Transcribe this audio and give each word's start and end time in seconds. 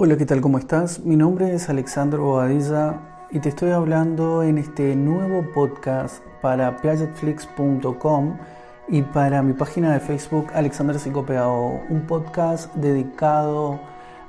Hola, 0.00 0.16
¿qué 0.16 0.26
tal? 0.26 0.40
¿Cómo 0.40 0.58
estás? 0.58 1.00
Mi 1.00 1.16
nombre 1.16 1.52
es 1.52 1.68
Alexandro 1.68 2.22
Bobadilla 2.22 3.00
y 3.32 3.40
te 3.40 3.48
estoy 3.48 3.72
hablando 3.72 4.44
en 4.44 4.56
este 4.56 4.94
nuevo 4.94 5.42
podcast 5.52 6.22
para 6.40 6.76
piagetflix.com 6.76 8.38
y 8.86 9.02
para 9.02 9.42
mi 9.42 9.54
página 9.54 9.92
de 9.92 9.98
Facebook 9.98 10.46
Alexander 10.54 11.00
Psicopeao, 11.00 11.82
un 11.88 12.06
podcast 12.06 12.72
dedicado 12.76 13.80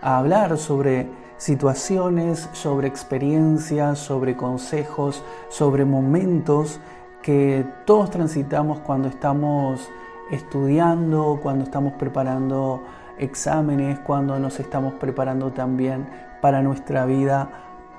a 0.01 0.17
hablar 0.17 0.57
sobre 0.57 1.07
situaciones, 1.37 2.49
sobre 2.53 2.87
experiencias, 2.87 3.99
sobre 3.99 4.35
consejos, 4.35 5.23
sobre 5.49 5.85
momentos 5.85 6.79
que 7.21 7.63
todos 7.85 8.09
transitamos 8.09 8.79
cuando 8.79 9.07
estamos 9.07 9.87
estudiando, 10.31 11.39
cuando 11.43 11.63
estamos 11.63 11.93
preparando 11.93 12.81
exámenes, 13.19 13.99
cuando 13.99 14.39
nos 14.39 14.59
estamos 14.59 14.93
preparando 14.95 15.51
también 15.51 16.07
para 16.41 16.61
nuestra 16.61 17.05
vida 17.05 17.49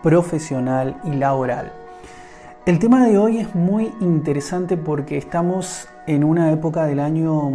profesional 0.02 1.00
y 1.04 1.12
laboral. 1.12 1.72
El 2.66 2.78
tema 2.78 3.06
de 3.06 3.18
hoy 3.18 3.38
es 3.38 3.54
muy 3.54 3.92
interesante 4.00 4.76
porque 4.76 5.16
estamos 5.16 5.88
en 6.06 6.24
una 6.24 6.52
época 6.52 6.84
del 6.84 7.00
año 7.00 7.50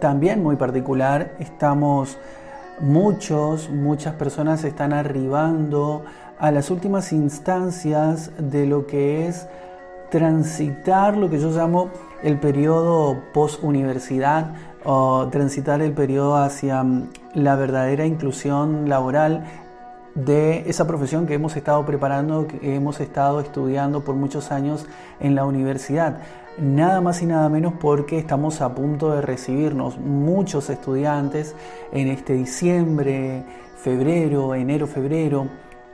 también 0.00 0.42
muy 0.42 0.56
particular. 0.56 1.32
Estamos 1.38 2.18
muchos, 2.80 3.70
muchas 3.70 4.14
personas 4.14 4.64
están 4.64 4.92
arribando 4.92 6.04
a 6.38 6.50
las 6.50 6.70
últimas 6.70 7.12
instancias 7.12 8.30
de 8.38 8.66
lo 8.66 8.86
que 8.86 9.26
es 9.26 9.46
transitar 10.10 11.16
lo 11.16 11.28
que 11.30 11.38
yo 11.38 11.50
llamo 11.50 11.90
el 12.22 12.38
periodo 12.38 13.22
post-universidad 13.32 14.54
o 14.84 15.28
transitar 15.30 15.82
el 15.82 15.92
periodo 15.92 16.36
hacia 16.36 16.82
mm, 16.82 17.08
la 17.34 17.56
verdadera 17.56 18.06
inclusión 18.06 18.88
laboral 18.88 19.44
de 20.14 20.68
esa 20.68 20.86
profesión 20.86 21.26
que 21.26 21.34
hemos 21.34 21.56
estado 21.56 21.84
preparando, 21.84 22.46
que 22.46 22.74
hemos 22.74 23.00
estado 23.00 23.40
estudiando 23.40 24.02
por 24.02 24.14
muchos 24.14 24.50
años 24.50 24.86
en 25.20 25.34
la 25.34 25.44
universidad. 25.44 26.20
Nada 26.58 27.02
más 27.02 27.20
y 27.20 27.26
nada 27.26 27.50
menos 27.50 27.74
porque 27.78 28.18
estamos 28.18 28.62
a 28.62 28.74
punto 28.74 29.10
de 29.10 29.20
recibirnos 29.20 29.98
muchos 29.98 30.70
estudiantes 30.70 31.54
en 31.92 32.08
este 32.08 32.32
diciembre, 32.32 33.44
febrero, 33.76 34.54
enero, 34.54 34.86
febrero 34.86 35.48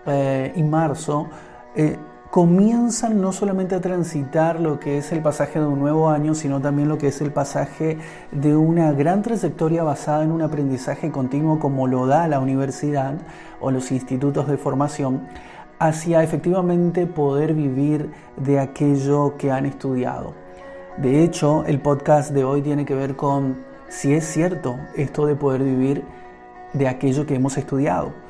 eh, 0.06 0.52
y 0.54 0.62
marzo. 0.62 1.28
Eh, 1.74 1.98
comienzan 2.32 3.20
no 3.20 3.30
solamente 3.30 3.74
a 3.74 3.82
transitar 3.82 4.58
lo 4.58 4.80
que 4.80 4.96
es 4.96 5.12
el 5.12 5.20
pasaje 5.20 5.60
de 5.60 5.66
un 5.66 5.78
nuevo 5.78 6.08
año, 6.08 6.34
sino 6.34 6.62
también 6.62 6.88
lo 6.88 6.96
que 6.96 7.08
es 7.08 7.20
el 7.20 7.30
pasaje 7.30 7.98
de 8.30 8.56
una 8.56 8.90
gran 8.92 9.20
trayectoria 9.20 9.82
basada 9.82 10.24
en 10.24 10.32
un 10.32 10.40
aprendizaje 10.40 11.10
continuo 11.10 11.58
como 11.58 11.86
lo 11.86 12.06
da 12.06 12.26
la 12.28 12.40
universidad 12.40 13.18
o 13.60 13.70
los 13.70 13.92
institutos 13.92 14.48
de 14.48 14.56
formación, 14.56 15.28
hacia 15.78 16.22
efectivamente 16.22 17.06
poder 17.06 17.52
vivir 17.52 18.10
de 18.38 18.60
aquello 18.60 19.36
que 19.36 19.52
han 19.52 19.66
estudiado. 19.66 20.32
De 20.96 21.24
hecho, 21.24 21.66
el 21.66 21.82
podcast 21.82 22.30
de 22.30 22.44
hoy 22.44 22.62
tiene 22.62 22.86
que 22.86 22.94
ver 22.94 23.14
con 23.14 23.58
si 23.90 24.14
es 24.14 24.24
cierto 24.24 24.78
esto 24.96 25.26
de 25.26 25.36
poder 25.36 25.62
vivir 25.62 26.02
de 26.72 26.88
aquello 26.88 27.26
que 27.26 27.34
hemos 27.34 27.58
estudiado. 27.58 28.21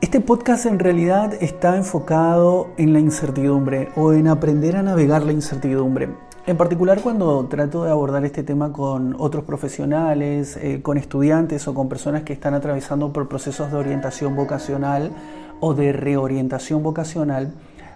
Este 0.00 0.20
podcast 0.20 0.64
en 0.66 0.78
realidad 0.78 1.34
está 1.40 1.76
enfocado 1.76 2.68
en 2.76 2.92
la 2.92 3.00
incertidumbre 3.00 3.88
o 3.96 4.12
en 4.12 4.28
aprender 4.28 4.76
a 4.76 4.82
navegar 4.84 5.24
la 5.24 5.32
incertidumbre. 5.32 6.08
En 6.46 6.56
particular 6.56 7.00
cuando 7.00 7.44
trato 7.46 7.82
de 7.82 7.90
abordar 7.90 8.24
este 8.24 8.44
tema 8.44 8.72
con 8.72 9.16
otros 9.18 9.42
profesionales, 9.42 10.56
eh, 10.56 10.82
con 10.82 10.98
estudiantes 10.98 11.66
o 11.66 11.74
con 11.74 11.88
personas 11.88 12.22
que 12.22 12.32
están 12.32 12.54
atravesando 12.54 13.12
por 13.12 13.28
procesos 13.28 13.72
de 13.72 13.76
orientación 13.76 14.36
vocacional 14.36 15.10
o 15.58 15.74
de 15.74 15.92
reorientación 15.92 16.80
vocacional, 16.84 17.52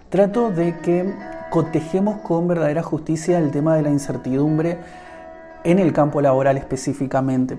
trato 0.09 0.51
de 0.51 0.77
que 0.79 1.09
cotejemos 1.51 2.19
con 2.19 2.49
verdadera 2.49 2.83
justicia 2.83 3.39
el 3.39 3.49
tema 3.49 3.77
de 3.77 3.81
la 3.81 3.91
incertidumbre 3.91 4.77
en 5.63 5.79
el 5.79 5.93
campo 5.93 6.19
laboral 6.19 6.57
específicamente. 6.57 7.57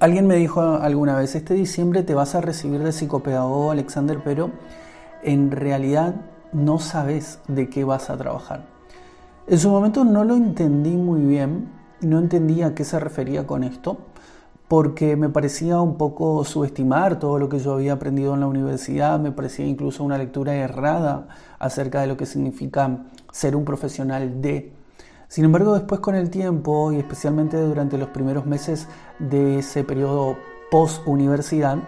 Alguien 0.00 0.26
me 0.26 0.36
dijo 0.36 0.62
alguna 0.62 1.14
vez, 1.14 1.34
este 1.34 1.52
diciembre 1.52 2.02
te 2.02 2.14
vas 2.14 2.34
a 2.34 2.40
recibir 2.40 2.82
de 2.82 2.90
psicopedagogo, 2.90 3.70
Alexander, 3.70 4.18
pero 4.24 4.50
en 5.22 5.50
realidad 5.50 6.14
no 6.54 6.78
sabes 6.78 7.38
de 7.48 7.68
qué 7.68 7.84
vas 7.84 8.08
a 8.08 8.16
trabajar. 8.16 8.64
En 9.46 9.58
su 9.58 9.68
momento 9.68 10.06
no 10.06 10.24
lo 10.24 10.36
entendí 10.36 10.96
muy 10.96 11.20
bien, 11.20 11.68
no 12.00 12.18
entendía 12.18 12.68
a 12.68 12.74
qué 12.74 12.82
se 12.82 12.98
refería 12.98 13.46
con 13.46 13.62
esto, 13.62 13.98
porque 14.68 15.16
me 15.16 15.28
parecía 15.28 15.82
un 15.82 15.98
poco 15.98 16.46
subestimar 16.46 17.18
todo 17.18 17.38
lo 17.38 17.50
que 17.50 17.58
yo 17.58 17.74
había 17.74 17.92
aprendido 17.92 18.32
en 18.32 18.40
la 18.40 18.46
universidad, 18.46 19.20
me 19.20 19.32
parecía 19.32 19.66
incluso 19.66 20.02
una 20.02 20.16
lectura 20.16 20.54
errada 20.54 21.28
acerca 21.58 22.00
de 22.00 22.06
lo 22.06 22.16
que 22.16 22.24
significa 22.24 23.00
ser 23.32 23.54
un 23.54 23.66
profesional 23.66 24.40
de 24.40 24.72
sin 25.30 25.44
embargo, 25.44 25.74
después 25.74 26.00
con 26.00 26.16
el 26.16 26.28
tiempo 26.28 26.90
y 26.90 26.96
especialmente 26.96 27.56
durante 27.56 27.96
los 27.96 28.08
primeros 28.08 28.46
meses 28.46 28.88
de 29.20 29.60
ese 29.60 29.84
periodo 29.84 30.36
post-universidad, 30.72 31.78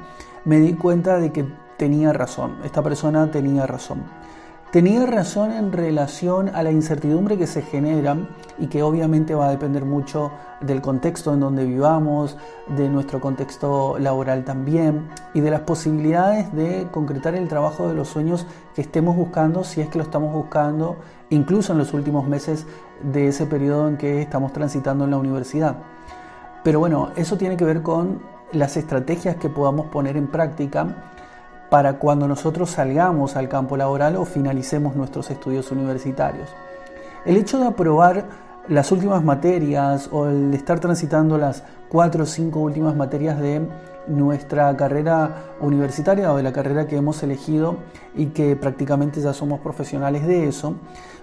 me 0.44 0.60
di 0.60 0.74
cuenta 0.74 1.18
de 1.18 1.32
que 1.32 1.44
tenía 1.76 2.12
razón, 2.12 2.58
esta 2.62 2.84
persona 2.84 3.32
tenía 3.32 3.66
razón. 3.66 4.04
Tenía 4.70 5.04
razón 5.06 5.50
en 5.50 5.72
relación 5.72 6.50
a 6.54 6.62
la 6.62 6.70
incertidumbre 6.70 7.36
que 7.36 7.48
se 7.48 7.62
genera 7.62 8.16
y 8.58 8.68
que 8.68 8.84
obviamente 8.84 9.34
va 9.34 9.48
a 9.48 9.50
depender 9.50 9.84
mucho 9.84 10.30
del 10.62 10.80
contexto 10.80 11.34
en 11.34 11.40
donde 11.40 11.66
vivamos, 11.66 12.38
de 12.68 12.88
nuestro 12.88 13.20
contexto 13.20 13.98
laboral 13.98 14.44
también 14.44 15.08
y 15.34 15.40
de 15.40 15.50
las 15.50 15.60
posibilidades 15.62 16.54
de 16.54 16.88
concretar 16.90 17.34
el 17.34 17.48
trabajo 17.48 17.88
de 17.88 17.94
los 17.94 18.08
sueños 18.08 18.46
que 18.74 18.80
estemos 18.80 19.14
buscando, 19.14 19.64
si 19.64 19.80
es 19.80 19.88
que 19.88 19.98
lo 19.98 20.04
estamos 20.04 20.32
buscando, 20.32 20.96
incluso 21.32 21.72
en 21.72 21.78
los 21.78 21.92
últimos 21.94 22.28
meses 22.28 22.66
de 23.02 23.28
ese 23.28 23.46
periodo 23.46 23.88
en 23.88 23.96
que 23.96 24.22
estamos 24.22 24.52
transitando 24.52 25.04
en 25.04 25.10
la 25.10 25.16
universidad. 25.16 25.76
Pero 26.62 26.78
bueno, 26.78 27.10
eso 27.16 27.36
tiene 27.36 27.56
que 27.56 27.64
ver 27.64 27.82
con 27.82 28.20
las 28.52 28.76
estrategias 28.76 29.36
que 29.36 29.48
podamos 29.48 29.86
poner 29.86 30.16
en 30.16 30.28
práctica 30.28 30.86
para 31.70 31.94
cuando 31.94 32.28
nosotros 32.28 32.70
salgamos 32.70 33.34
al 33.34 33.48
campo 33.48 33.76
laboral 33.76 34.16
o 34.16 34.26
finalicemos 34.26 34.94
nuestros 34.94 35.30
estudios 35.30 35.72
universitarios. 35.72 36.50
El 37.24 37.36
hecho 37.38 37.58
de 37.58 37.66
aprobar 37.66 38.26
las 38.68 38.92
últimas 38.92 39.24
materias 39.24 40.08
o 40.12 40.26
el 40.26 40.50
de 40.50 40.56
estar 40.56 40.80
transitando 40.80 41.38
las 41.38 41.64
cuatro 41.88 42.24
o 42.24 42.26
cinco 42.26 42.60
últimas 42.60 42.94
materias 42.94 43.40
de 43.40 43.66
nuestra 44.06 44.76
carrera 44.76 45.54
universitaria 45.60 46.32
o 46.32 46.36
de 46.36 46.42
la 46.42 46.52
carrera 46.52 46.86
que 46.86 46.96
hemos 46.96 47.22
elegido 47.22 47.76
y 48.14 48.26
que 48.26 48.56
prácticamente 48.56 49.20
ya 49.20 49.32
somos 49.32 49.60
profesionales 49.60 50.26
de 50.26 50.48
eso, 50.48 50.74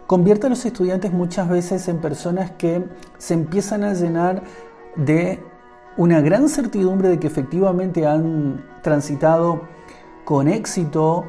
convierte 0.08 0.48
a 0.48 0.50
los 0.50 0.66
estudiantes 0.66 1.14
muchas 1.14 1.50
veces 1.50 1.88
en 1.88 1.98
personas 2.00 2.52
que 2.52 2.84
se 3.18 3.34
empiezan 3.34 3.84
a 3.84 3.94
llenar 3.94 4.44
de 4.96 5.40
una 5.98 6.22
gran 6.22 6.50
certidumbre 6.50 7.10
de 7.10 7.20
que 7.20 7.28
efectivamente 7.28 8.08
han 8.08 8.66
transitado 8.82 9.62
con 10.26 10.48
éxito 10.48 11.26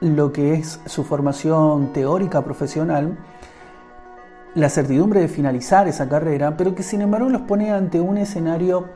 lo 0.00 0.32
que 0.32 0.54
es 0.54 0.80
su 0.86 1.04
formación 1.04 1.92
teórica 1.92 2.42
profesional, 2.42 3.18
la 4.54 4.68
certidumbre 4.68 5.20
de 5.20 5.28
finalizar 5.28 5.88
esa 5.88 6.08
carrera, 6.08 6.56
pero 6.56 6.74
que 6.74 6.82
sin 6.82 7.00
embargo 7.00 7.28
los 7.28 7.42
pone 7.42 7.70
ante 7.72 8.00
un 8.00 8.18
escenario 8.18 8.88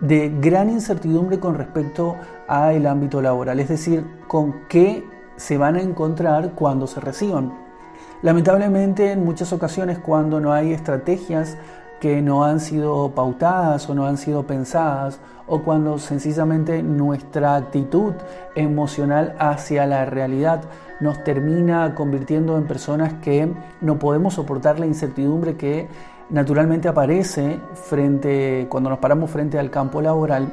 de 0.00 0.32
gran 0.40 0.70
incertidumbre 0.70 1.40
con 1.40 1.54
respecto 1.54 2.16
al 2.48 2.86
ámbito 2.86 3.22
laboral, 3.22 3.60
es 3.60 3.68
decir, 3.68 4.04
con 4.28 4.66
qué 4.68 5.04
se 5.36 5.58
van 5.58 5.76
a 5.76 5.82
encontrar 5.82 6.52
cuando 6.54 6.86
se 6.86 7.00
reciban. 7.00 7.52
Lamentablemente 8.22 9.12
en 9.12 9.24
muchas 9.24 9.52
ocasiones 9.52 9.98
cuando 9.98 10.40
no 10.40 10.52
hay 10.52 10.72
estrategias 10.72 11.56
que 12.00 12.20
no 12.22 12.44
han 12.44 12.60
sido 12.60 13.12
pautadas 13.14 13.88
o 13.88 13.94
no 13.94 14.06
han 14.06 14.18
sido 14.18 14.46
pensadas 14.46 15.18
o 15.46 15.62
cuando 15.62 15.98
sencillamente 15.98 16.82
nuestra 16.82 17.56
actitud 17.56 18.14
emocional 18.54 19.34
hacia 19.38 19.86
la 19.86 20.04
realidad 20.04 20.62
nos 21.00 21.22
termina 21.24 21.94
convirtiendo 21.94 22.56
en 22.58 22.66
personas 22.66 23.14
que 23.22 23.52
no 23.80 23.98
podemos 23.98 24.34
soportar 24.34 24.78
la 24.80 24.86
incertidumbre 24.86 25.56
que 25.56 25.88
naturalmente 26.30 26.88
aparece 26.88 27.60
frente 27.74 28.66
cuando 28.68 28.90
nos 28.90 28.98
paramos 28.98 29.30
frente 29.30 29.58
al 29.58 29.70
campo 29.70 30.00
laboral. 30.00 30.48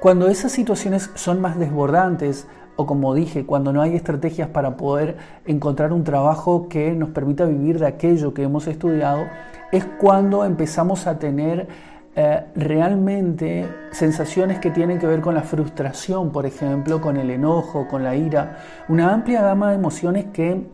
Cuando 0.00 0.28
esas 0.28 0.52
situaciones 0.52 1.10
son 1.14 1.40
más 1.40 1.58
desbordantes, 1.58 2.46
o 2.76 2.86
como 2.86 3.14
dije, 3.14 3.46
cuando 3.46 3.72
no 3.72 3.80
hay 3.80 3.96
estrategias 3.96 4.48
para 4.48 4.76
poder 4.76 5.16
encontrar 5.46 5.92
un 5.92 6.04
trabajo 6.04 6.68
que 6.68 6.92
nos 6.92 7.08
permita 7.10 7.46
vivir 7.46 7.78
de 7.78 7.86
aquello 7.86 8.34
que 8.34 8.42
hemos 8.42 8.66
estudiado, 8.66 9.24
es 9.72 9.84
cuando 9.98 10.44
empezamos 10.44 11.06
a 11.06 11.18
tener 11.18 11.66
eh, 12.14 12.44
realmente 12.54 13.68
sensaciones 13.90 14.58
que 14.58 14.70
tienen 14.70 14.98
que 14.98 15.06
ver 15.06 15.20
con 15.20 15.34
la 15.34 15.42
frustración, 15.42 16.30
por 16.30 16.46
ejemplo, 16.46 17.00
con 17.00 17.16
el 17.16 17.30
enojo, 17.30 17.88
con 17.88 18.04
la 18.04 18.14
ira, 18.14 18.58
una 18.88 19.12
amplia 19.12 19.42
gama 19.42 19.70
de 19.70 19.76
emociones 19.76 20.26
que 20.32 20.66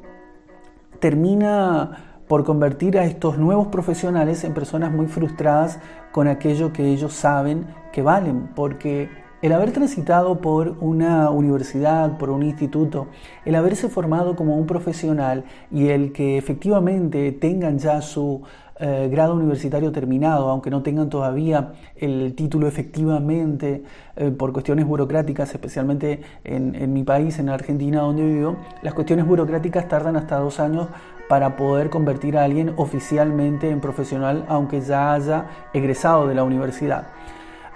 termina 0.98 2.11
por 2.32 2.44
convertir 2.44 2.96
a 2.96 3.04
estos 3.04 3.36
nuevos 3.36 3.66
profesionales 3.66 4.42
en 4.42 4.54
personas 4.54 4.90
muy 4.90 5.06
frustradas 5.06 5.78
con 6.12 6.28
aquello 6.28 6.72
que 6.72 6.86
ellos 6.86 7.12
saben 7.12 7.66
que 7.92 8.00
valen, 8.00 8.48
porque 8.54 9.10
El 9.42 9.52
haber 9.52 9.72
transitado 9.72 10.40
por 10.40 10.76
una 10.80 11.28
universidad, 11.30 12.16
por 12.16 12.30
un 12.30 12.44
instituto, 12.44 13.08
el 13.44 13.56
haberse 13.56 13.88
formado 13.88 14.36
como 14.36 14.56
un 14.56 14.66
profesional 14.66 15.44
y 15.70 15.88
el 15.88 16.12
que 16.12 16.38
efectivamente 16.38 17.32
tengan 17.32 17.76
ya 17.78 18.00
su 18.00 18.42
eh, 18.78 19.08
grado 19.10 19.34
universitario 19.34 19.92
terminado, 19.92 20.48
aunque 20.48 20.70
no 20.70 20.82
tengan 20.82 21.08
todavía 21.08 21.72
el 21.96 22.34
título 22.34 22.68
efectivamente 22.68 23.82
eh, 24.16 24.30
por 24.30 24.52
cuestiones 24.52 24.86
burocráticas, 24.86 25.52
especialmente 25.52 26.20
en, 26.44 26.74
en 26.76 26.92
mi 26.92 27.02
país, 27.02 27.38
en 27.38 27.48
Argentina, 27.48 28.00
donde 28.00 28.24
vivo, 28.24 28.56
las 28.82 28.94
cuestiones 28.94 29.26
burocráticas 29.26 29.88
tardan 29.88 30.16
hasta 30.16 30.38
dos 30.38 30.60
años 30.60 30.88
para 31.32 31.56
poder 31.56 31.88
convertir 31.88 32.36
a 32.36 32.44
alguien 32.44 32.74
oficialmente 32.76 33.70
en 33.70 33.80
profesional, 33.80 34.44
aunque 34.48 34.82
ya 34.82 35.14
haya 35.14 35.46
egresado 35.72 36.28
de 36.28 36.34
la 36.34 36.44
universidad. 36.44 37.06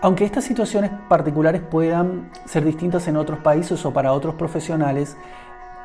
Aunque 0.03 0.27
estas 0.27 0.45
situaciones 0.45 0.91
particulares 1.09 1.63
puedan 1.63 2.29
ser 2.45 2.67
distintas 2.67 3.09
en 3.09 3.17
otros 3.17 3.39
países 3.39 3.83
o 3.87 3.95
para 3.95 4.13
otros 4.13 4.35
profesionales, 4.35 5.17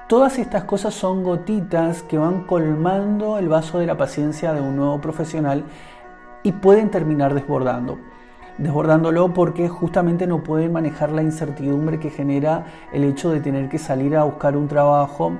todas 0.09 0.37
estas 0.37 0.65
cosas 0.65 0.93
son 0.93 1.23
gotitas 1.23 2.03
que 2.03 2.17
van 2.17 2.43
colmando 2.43 3.37
el 3.37 3.47
vaso 3.47 3.79
de 3.79 3.85
la 3.85 3.95
paciencia 3.95 4.51
de 4.51 4.59
un 4.59 4.75
nuevo 4.75 4.99
profesional 4.99 5.63
y 6.43 6.51
pueden 6.51 6.91
terminar 6.91 7.33
desbordando. 7.33 7.99
Desbordándolo 8.57 9.33
porque 9.33 9.69
justamente 9.69 10.27
no 10.27 10.43
pueden 10.43 10.73
manejar 10.73 11.13
la 11.13 11.23
incertidumbre 11.23 12.01
que 12.01 12.09
genera 12.09 12.65
el 12.91 13.05
hecho 13.05 13.29
de 13.29 13.39
tener 13.39 13.69
que 13.69 13.79
salir 13.79 14.17
a 14.17 14.25
buscar 14.25 14.57
un 14.57 14.67
trabajo 14.67 15.31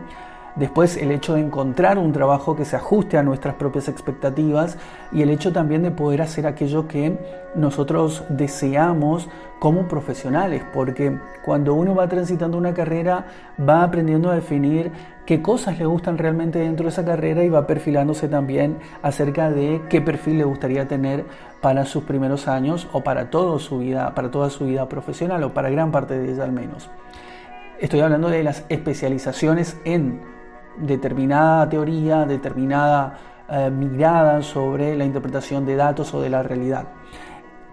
Después 0.55 0.97
el 0.97 1.11
hecho 1.11 1.35
de 1.35 1.41
encontrar 1.41 1.97
un 1.97 2.11
trabajo 2.11 2.57
que 2.57 2.65
se 2.65 2.75
ajuste 2.75 3.17
a 3.17 3.23
nuestras 3.23 3.55
propias 3.55 3.87
expectativas 3.87 4.77
y 5.13 5.21
el 5.21 5.29
hecho 5.29 5.53
también 5.53 5.81
de 5.81 5.91
poder 5.91 6.21
hacer 6.21 6.45
aquello 6.45 6.87
que 6.89 7.17
nosotros 7.55 8.23
deseamos 8.27 9.29
como 9.59 9.87
profesionales, 9.87 10.63
porque 10.73 11.17
cuando 11.45 11.73
uno 11.73 11.95
va 11.95 12.09
transitando 12.09 12.57
una 12.57 12.73
carrera 12.73 13.27
va 13.59 13.83
aprendiendo 13.83 14.29
a 14.29 14.35
definir 14.35 14.91
qué 15.25 15.41
cosas 15.41 15.79
le 15.79 15.85
gustan 15.85 16.17
realmente 16.17 16.59
dentro 16.59 16.85
de 16.85 16.89
esa 16.89 17.05
carrera 17.05 17.43
y 17.43 17.49
va 17.49 17.67
perfilándose 17.67 18.27
también 18.27 18.77
acerca 19.03 19.51
de 19.51 19.81
qué 19.87 20.01
perfil 20.01 20.39
le 20.39 20.43
gustaría 20.43 20.87
tener 20.87 21.25
para 21.61 21.85
sus 21.85 22.03
primeros 22.03 22.47
años 22.47 22.89
o 22.91 23.01
para 23.01 23.29
toda 23.29 23.59
su 23.59 23.79
vida, 23.79 24.13
para 24.15 24.31
toda 24.31 24.49
su 24.49 24.65
vida 24.65 24.89
profesional 24.89 25.43
o 25.43 25.53
para 25.53 25.69
gran 25.69 25.91
parte 25.91 26.19
de 26.19 26.33
ella 26.33 26.43
al 26.43 26.51
menos. 26.51 26.89
Estoy 27.79 28.01
hablando 28.01 28.29
de 28.29 28.43
las 28.43 28.65
especializaciones 28.69 29.79
en 29.85 30.30
determinada 30.77 31.67
teoría, 31.69 32.25
determinada 32.25 33.17
eh, 33.49 33.69
mirada 33.69 34.41
sobre 34.41 34.95
la 34.95 35.05
interpretación 35.05 35.65
de 35.65 35.75
datos 35.75 36.13
o 36.13 36.21
de 36.21 36.29
la 36.29 36.43
realidad. 36.43 36.87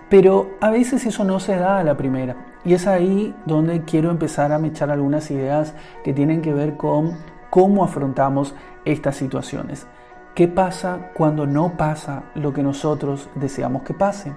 Pero 0.08 0.56
a 0.60 0.70
veces 0.70 1.04
eso 1.06 1.24
no 1.24 1.38
se 1.38 1.56
da 1.56 1.78
a 1.78 1.84
la 1.84 1.96
primera. 1.96 2.36
Y 2.64 2.74
es 2.74 2.86
ahí 2.86 3.34
donde 3.46 3.82
quiero 3.84 4.10
empezar 4.10 4.52
a 4.52 4.66
echar 4.66 4.90
algunas 4.90 5.30
ideas 5.30 5.74
que 6.02 6.12
tienen 6.12 6.42
que 6.42 6.52
ver 6.52 6.76
con 6.76 7.16
cómo 7.50 7.84
afrontamos 7.84 8.54
estas 8.84 9.16
situaciones. 9.16 9.86
¿Qué 10.34 10.48
pasa 10.48 11.10
cuando 11.14 11.46
no 11.46 11.76
pasa 11.76 12.24
lo 12.34 12.52
que 12.52 12.62
nosotros 12.62 13.28
deseamos 13.34 13.82
que 13.82 13.94
pase? 13.94 14.32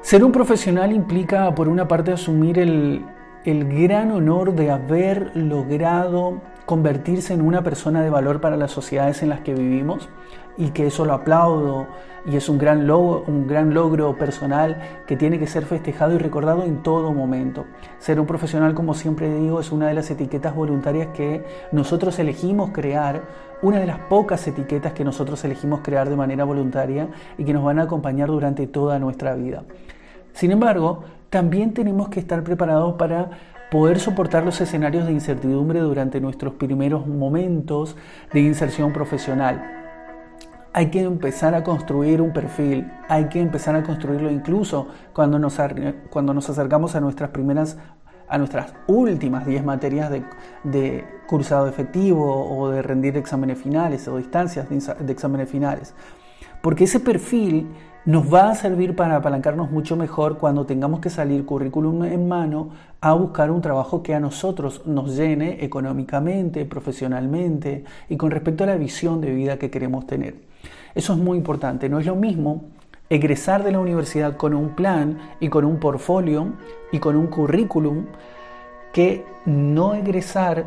Ser 0.00 0.24
un 0.24 0.32
profesional 0.32 0.92
implica, 0.92 1.54
por 1.54 1.68
una 1.68 1.86
parte, 1.88 2.12
asumir 2.12 2.58
el, 2.58 3.04
el 3.44 3.68
gran 3.68 4.12
honor 4.12 4.54
de 4.54 4.70
haber 4.70 5.36
logrado 5.36 6.40
convertirse 6.68 7.32
en 7.32 7.40
una 7.40 7.62
persona 7.62 8.02
de 8.02 8.10
valor 8.10 8.42
para 8.42 8.58
las 8.58 8.72
sociedades 8.72 9.22
en 9.22 9.30
las 9.30 9.40
que 9.40 9.54
vivimos 9.54 10.10
y 10.58 10.68
que 10.68 10.86
eso 10.86 11.06
lo 11.06 11.14
aplaudo 11.14 11.86
y 12.26 12.36
es 12.36 12.50
un 12.50 12.58
gran, 12.58 12.86
logro, 12.86 13.24
un 13.26 13.46
gran 13.46 13.72
logro 13.72 14.18
personal 14.18 14.76
que 15.06 15.16
tiene 15.16 15.38
que 15.38 15.46
ser 15.46 15.64
festejado 15.64 16.14
y 16.14 16.18
recordado 16.18 16.64
en 16.64 16.82
todo 16.82 17.14
momento. 17.14 17.64
Ser 17.98 18.20
un 18.20 18.26
profesional, 18.26 18.74
como 18.74 18.92
siempre 18.92 19.32
digo, 19.32 19.60
es 19.60 19.72
una 19.72 19.88
de 19.88 19.94
las 19.94 20.10
etiquetas 20.10 20.54
voluntarias 20.54 21.06
que 21.14 21.42
nosotros 21.72 22.18
elegimos 22.18 22.68
crear, 22.74 23.22
una 23.62 23.78
de 23.78 23.86
las 23.86 24.00
pocas 24.00 24.46
etiquetas 24.46 24.92
que 24.92 25.04
nosotros 25.04 25.42
elegimos 25.46 25.80
crear 25.82 26.10
de 26.10 26.16
manera 26.16 26.44
voluntaria 26.44 27.08
y 27.38 27.44
que 27.44 27.54
nos 27.54 27.64
van 27.64 27.78
a 27.78 27.84
acompañar 27.84 28.28
durante 28.28 28.66
toda 28.66 28.98
nuestra 28.98 29.34
vida. 29.36 29.62
Sin 30.34 30.50
embargo, 30.50 31.02
también 31.30 31.72
tenemos 31.72 32.10
que 32.10 32.20
estar 32.20 32.42
preparados 32.44 32.96
para 32.96 33.30
poder 33.70 33.98
soportar 34.00 34.44
los 34.44 34.60
escenarios 34.60 35.06
de 35.06 35.12
incertidumbre 35.12 35.80
durante 35.80 36.20
nuestros 36.20 36.54
primeros 36.54 37.06
momentos 37.06 37.96
de 38.32 38.40
inserción 38.40 38.92
profesional. 38.92 39.74
Hay 40.72 40.90
que 40.90 41.02
empezar 41.02 41.54
a 41.54 41.64
construir 41.64 42.20
un 42.20 42.32
perfil, 42.32 42.90
hay 43.08 43.28
que 43.28 43.40
empezar 43.40 43.74
a 43.74 43.82
construirlo 43.82 44.30
incluso 44.30 44.88
cuando 45.12 45.38
nos, 45.38 45.58
cuando 46.10 46.34
nos 46.34 46.48
acercamos 46.48 46.94
a 46.94 47.00
nuestras 47.00 47.30
primeras, 47.30 47.78
a 48.28 48.38
nuestras 48.38 48.74
últimas 48.86 49.46
10 49.46 49.64
materias 49.64 50.10
de, 50.10 50.24
de, 50.64 51.04
cursado 51.26 51.66
efectivo 51.66 52.58
o 52.58 52.70
de 52.70 52.80
rendir 52.80 53.16
exámenes 53.16 53.58
finales 53.58 54.08
o 54.08 54.16
distancias 54.16 54.66
de 54.68 55.12
exámenes 55.12 55.50
finales. 55.50 55.94
Porque 56.62 56.84
ese 56.84 57.00
perfil 57.00 57.68
nos 58.04 58.32
va 58.32 58.50
a 58.50 58.54
servir 58.54 58.96
para 58.96 59.16
apalancarnos 59.16 59.70
mucho 59.70 59.96
mejor 59.96 60.38
cuando 60.38 60.64
tengamos 60.64 61.00
que 61.00 61.10
salir 61.10 61.44
currículum 61.44 62.04
en 62.04 62.28
mano 62.28 62.70
a 63.00 63.12
buscar 63.12 63.50
un 63.50 63.60
trabajo 63.60 64.02
que 64.02 64.14
a 64.14 64.20
nosotros 64.20 64.82
nos 64.86 65.16
llene 65.16 65.62
económicamente, 65.64 66.64
profesionalmente 66.64 67.84
y 68.08 68.16
con 68.16 68.30
respecto 68.30 68.64
a 68.64 68.68
la 68.68 68.76
visión 68.76 69.20
de 69.20 69.32
vida 69.32 69.58
que 69.58 69.70
queremos 69.70 70.06
tener. 70.06 70.36
Eso 70.94 71.12
es 71.12 71.18
muy 71.18 71.36
importante. 71.36 71.88
No 71.88 71.98
es 71.98 72.06
lo 72.06 72.16
mismo 72.16 72.64
egresar 73.10 73.62
de 73.62 73.72
la 73.72 73.80
universidad 73.80 74.36
con 74.36 74.54
un 74.54 74.70
plan 74.70 75.18
y 75.40 75.48
con 75.48 75.64
un 75.64 75.78
portfolio 75.78 76.52
y 76.92 76.98
con 76.98 77.16
un 77.16 77.26
currículum 77.26 78.06
que 78.92 79.24
no 79.44 79.94
egresar 79.94 80.66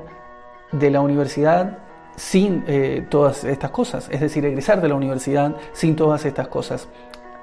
de 0.72 0.90
la 0.90 1.02
universidad 1.02 1.80
sin 2.16 2.64
eh, 2.68 3.06
todas 3.10 3.44
estas 3.44 3.72
cosas, 3.72 4.10
es 4.12 4.20
decir, 4.22 4.46
egresar 4.46 4.82
de 4.82 4.90
la 4.90 4.96
universidad 4.96 5.56
sin 5.74 5.96
todas 5.96 6.26
estas 6.26 6.48
cosas 6.50 6.88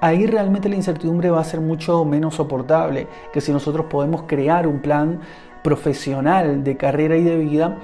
ahí 0.01 0.25
realmente 0.25 0.69
la 0.69 0.75
incertidumbre 0.75 1.29
va 1.29 1.41
a 1.41 1.43
ser 1.43 1.61
mucho 1.61 2.03
menos 2.05 2.35
soportable 2.35 3.07
que 3.33 3.41
si 3.41 3.51
nosotros 3.51 3.87
podemos 3.89 4.23
crear 4.23 4.67
un 4.67 4.79
plan 4.79 5.19
profesional 5.63 6.63
de 6.63 6.77
carrera 6.77 7.17
y 7.17 7.23
de 7.23 7.37
vida, 7.37 7.77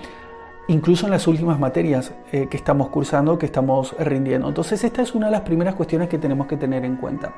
incluso 0.67 1.05
en 1.05 1.11
las 1.11 1.27
últimas 1.27 1.59
materias 1.59 2.13
eh, 2.31 2.47
que 2.49 2.57
estamos 2.57 2.89
cursando, 2.89 3.37
que 3.37 3.45
estamos 3.45 3.95
rindiendo. 3.99 4.47
Entonces 4.47 4.83
esta 4.83 5.01
es 5.01 5.13
una 5.13 5.27
de 5.27 5.33
las 5.33 5.41
primeras 5.41 5.75
cuestiones 5.75 6.09
que 6.09 6.17
tenemos 6.17 6.47
que 6.47 6.57
tener 6.57 6.85
en 6.85 6.95
cuenta. 6.95 7.33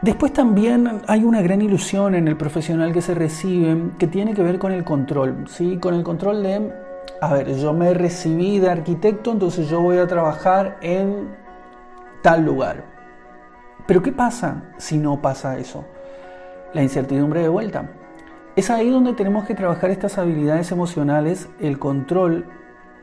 Después 0.00 0.32
también 0.32 1.02
hay 1.06 1.22
una 1.22 1.42
gran 1.42 1.62
ilusión 1.62 2.16
en 2.16 2.26
el 2.26 2.36
profesional 2.36 2.92
que 2.92 3.00
se 3.00 3.14
recibe 3.14 3.90
que 3.98 4.08
tiene 4.08 4.34
que 4.34 4.42
ver 4.42 4.58
con 4.58 4.72
el 4.72 4.82
control, 4.82 5.44
¿sí? 5.46 5.78
con 5.78 5.94
el 5.94 6.02
control 6.02 6.42
de, 6.42 6.72
a 7.20 7.32
ver, 7.32 7.54
yo 7.54 7.72
me 7.72 7.94
recibí 7.94 8.58
de 8.58 8.68
arquitecto, 8.68 9.30
entonces 9.30 9.68
yo 9.68 9.80
voy 9.80 9.98
a 9.98 10.06
trabajar 10.08 10.76
en 10.82 11.28
tal 12.20 12.44
lugar. 12.44 12.84
Pero 13.86 14.02
¿qué 14.02 14.12
pasa 14.12 14.62
si 14.78 14.98
no 14.98 15.20
pasa 15.20 15.58
eso? 15.58 15.84
La 16.72 16.82
incertidumbre 16.82 17.42
de 17.42 17.48
vuelta. 17.48 17.90
Es 18.54 18.70
ahí 18.70 18.90
donde 18.90 19.14
tenemos 19.14 19.44
que 19.44 19.54
trabajar 19.54 19.90
estas 19.90 20.18
habilidades 20.18 20.70
emocionales, 20.70 21.48
el 21.58 21.78
control 21.78 22.46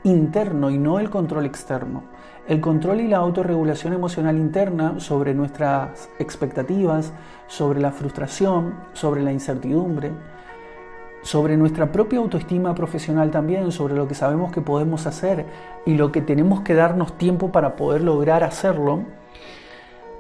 interno 0.04 0.70
y 0.70 0.78
no 0.78 1.00
el 1.00 1.10
control 1.10 1.46
externo. 1.46 2.04
El 2.48 2.62
control 2.62 3.02
y 3.02 3.08
la 3.08 3.18
autorregulación 3.18 3.94
emocional 3.94 4.38
interna 4.38 5.00
sobre 5.00 5.34
nuestras 5.34 6.10
expectativas, 6.18 7.14
sobre 7.48 7.82
la 7.82 7.92
frustración, 7.92 8.76
sobre 8.94 9.22
la 9.22 9.34
incertidumbre, 9.34 10.12
sobre 11.22 11.58
nuestra 11.58 11.92
propia 11.92 12.20
autoestima 12.20 12.74
profesional 12.74 13.30
también, 13.30 13.72
sobre 13.72 13.96
lo 13.96 14.08
que 14.08 14.16
sabemos 14.16 14.52
que 14.54 14.62
podemos 14.62 15.06
hacer 15.06 15.46
y 15.86 15.96
lo 15.96 16.12
que 16.12 16.22
tenemos 16.22 16.62
que 16.62 16.74
darnos 16.74 17.18
tiempo 17.18 17.52
para 17.52 17.76
poder 17.76 18.02
lograr 18.02 18.44
hacerlo 18.44 19.19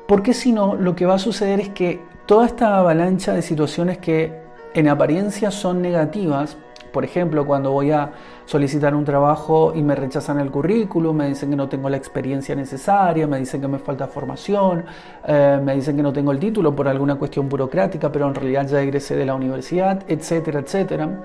porque 0.09 0.33
si 0.33 0.51
no, 0.51 0.73
lo 0.73 0.95
que 0.95 1.05
va 1.05 1.13
a 1.13 1.19
suceder 1.19 1.59
es 1.59 1.69
que 1.69 2.01
toda 2.25 2.47
esta 2.47 2.79
avalancha 2.79 3.31
de 3.31 3.43
situaciones 3.43 3.99
que 3.99 4.41
en 4.73 4.87
apariencia 4.87 5.51
son 5.51 5.83
negativas, 5.83 6.57
por 6.91 7.05
ejemplo, 7.05 7.45
cuando 7.45 7.69
voy 7.71 7.91
a 7.91 8.09
solicitar 8.45 8.95
un 8.95 9.05
trabajo 9.05 9.71
y 9.75 9.83
me 9.83 9.93
rechazan 9.93 10.39
el 10.39 10.49
currículum, 10.49 11.15
me 11.15 11.27
dicen 11.27 11.51
que 11.51 11.55
no 11.55 11.69
tengo 11.69 11.91
la 11.91 11.97
experiencia 11.97 12.55
necesaria, 12.55 13.27
me 13.27 13.37
dicen 13.37 13.61
que 13.61 13.67
me 13.67 13.77
falta 13.77 14.07
formación, 14.07 14.83
eh, 15.27 15.59
me 15.63 15.75
dicen 15.75 15.95
que 15.95 16.01
no 16.01 16.11
tengo 16.11 16.31
el 16.31 16.39
título 16.39 16.75
por 16.75 16.87
alguna 16.87 17.13
cuestión 17.13 17.47
burocrática, 17.47 18.11
pero 18.11 18.27
en 18.27 18.33
realidad 18.33 18.67
ya 18.67 18.81
egresé 18.81 19.15
de 19.15 19.27
la 19.27 19.35
universidad, 19.35 20.03
etcétera, 20.07 20.61
etcétera. 20.61 21.23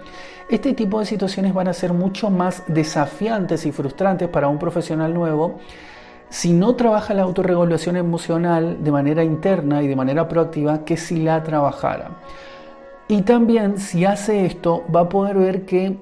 Este 0.51 0.75
tipo 0.75 1.01
de 1.01 1.07
situaciones 1.07 1.55
van 1.55 1.69
a 1.69 1.73
ser 1.73 1.95
mucho 1.95 2.29
más 2.29 2.63
desafiantes 2.67 3.65
y 3.65 3.73
frustrantes 3.73 4.29
para 4.29 4.49
un 4.49 4.59
profesional 4.59 5.15
nuevo 5.15 5.59
si 6.35 6.53
no 6.53 6.75
trabaja 6.75 7.15
la 7.15 7.23
autorregulación 7.23 7.97
emocional 7.97 8.83
de 8.83 8.91
manera 8.91 9.23
interna 9.23 9.85
y 9.85 9.87
de 9.87 9.95
manera 9.95 10.27
proactiva 10.27 10.85
que 10.85 10.97
si 10.97 11.23
la 11.23 11.45
trabajara. 11.45 12.11
Y 13.07 13.23
también 13.23 13.79
si 13.79 14.05
hace 14.05 14.45
esto 14.45 14.83
va 14.93 15.03
a 15.03 15.09
poder 15.09 15.39
ver 15.39 15.65
que 15.65 15.97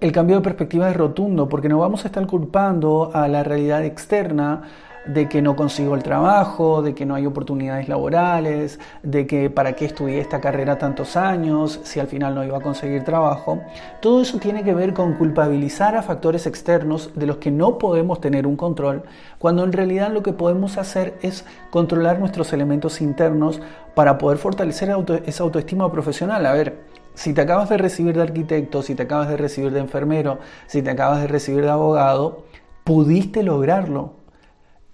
el 0.00 0.10
cambio 0.10 0.34
de 0.34 0.42
perspectiva 0.42 0.90
es 0.90 0.96
rotundo 0.96 1.48
porque 1.48 1.68
no 1.68 1.78
vamos 1.78 2.04
a 2.04 2.08
estar 2.08 2.26
culpando 2.26 3.12
a 3.14 3.28
la 3.28 3.44
realidad 3.44 3.84
externa 3.84 4.62
de 5.06 5.28
que 5.28 5.42
no 5.42 5.56
consigo 5.56 5.94
el 5.94 6.02
trabajo, 6.02 6.82
de 6.82 6.94
que 6.94 7.06
no 7.06 7.14
hay 7.14 7.26
oportunidades 7.26 7.88
laborales, 7.88 8.78
de 9.02 9.26
que 9.26 9.50
para 9.50 9.74
qué 9.74 9.86
estudié 9.86 10.20
esta 10.20 10.40
carrera 10.40 10.78
tantos 10.78 11.16
años 11.16 11.80
si 11.84 12.00
al 12.00 12.06
final 12.06 12.34
no 12.34 12.44
iba 12.44 12.58
a 12.58 12.60
conseguir 12.60 13.04
trabajo. 13.04 13.60
Todo 14.00 14.22
eso 14.22 14.38
tiene 14.38 14.64
que 14.64 14.74
ver 14.74 14.94
con 14.94 15.14
culpabilizar 15.14 15.96
a 15.96 16.02
factores 16.02 16.46
externos 16.46 17.12
de 17.14 17.26
los 17.26 17.36
que 17.36 17.50
no 17.50 17.78
podemos 17.78 18.20
tener 18.20 18.46
un 18.46 18.56
control, 18.56 19.02
cuando 19.38 19.64
en 19.64 19.72
realidad 19.72 20.12
lo 20.12 20.22
que 20.22 20.32
podemos 20.32 20.78
hacer 20.78 21.18
es 21.22 21.44
controlar 21.70 22.18
nuestros 22.18 22.52
elementos 22.52 23.00
internos 23.00 23.60
para 23.94 24.18
poder 24.18 24.38
fortalecer 24.38 24.90
esa 25.24 25.42
autoestima 25.42 25.90
profesional. 25.90 26.44
A 26.46 26.52
ver, 26.52 26.84
si 27.14 27.32
te 27.32 27.40
acabas 27.40 27.70
de 27.70 27.78
recibir 27.78 28.14
de 28.14 28.22
arquitecto, 28.22 28.82
si 28.82 28.94
te 28.94 29.04
acabas 29.04 29.28
de 29.28 29.38
recibir 29.38 29.72
de 29.72 29.80
enfermero, 29.80 30.38
si 30.66 30.82
te 30.82 30.90
acabas 30.90 31.22
de 31.22 31.28
recibir 31.28 31.62
de 31.64 31.70
abogado, 31.70 32.44
pudiste 32.84 33.42
lograrlo. 33.42 34.25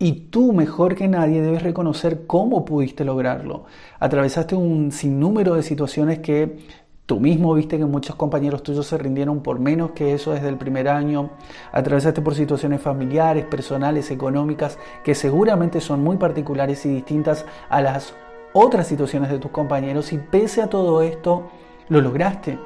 Y 0.03 0.15
tú, 0.33 0.53
mejor 0.53 0.97
que 0.97 1.07
nadie, 1.07 1.43
debes 1.43 1.63
reconocer 1.63 2.27
cómo 2.27 2.65
pudiste 2.65 3.05
lograrlo. 3.05 3.67
Atravesaste 4.01 4.57
un 4.57 4.91
sinnúmero 4.91 5.55
de 5.55 5.63
situaciones 5.63 6.19
que 6.19 6.59
tú 7.07 7.21
mismo 7.21 7.55
viste 7.55 7.79
que 7.79 7.85
muchos 7.85 8.17
compañeros 8.17 8.65
tuyos 8.65 8.85
se 8.89 8.99
rindieron 8.99 9.45
por 9.45 9.61
menos 9.61 9.93
que 9.93 10.13
eso 10.13 10.33
desde 10.33 10.49
el 10.49 10.57
primer 10.57 10.89
año. 10.89 11.31
Atravesaste 11.71 12.21
por 12.21 12.35
situaciones 12.35 12.81
familiares, 12.81 13.45
personales, 13.45 14.11
económicas, 14.11 14.77
que 15.05 15.15
seguramente 15.15 15.81
son 15.81 16.03
muy 16.03 16.17
particulares 16.17 16.85
y 16.85 16.89
distintas 16.89 17.47
a 17.69 17.81
las 17.81 18.13
otras 18.55 18.89
situaciones 18.89 19.31
de 19.31 19.39
tus 19.39 19.53
compañeros. 19.53 20.13
Y 20.13 20.19
pese 20.19 20.63
a 20.63 20.67
todo 20.67 21.01
esto, 21.03 21.45
lo 21.89 22.01
lograste. 22.01 22.59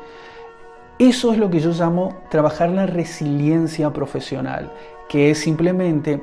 Eso 0.99 1.35
es 1.35 1.38
lo 1.38 1.50
que 1.50 1.61
yo 1.61 1.73
llamo 1.73 2.14
trabajar 2.31 2.71
la 2.71 2.87
resiliencia 2.87 3.93
profesional, 3.93 4.73
que 5.11 5.33
es 5.33 5.38
simplemente 5.38 6.23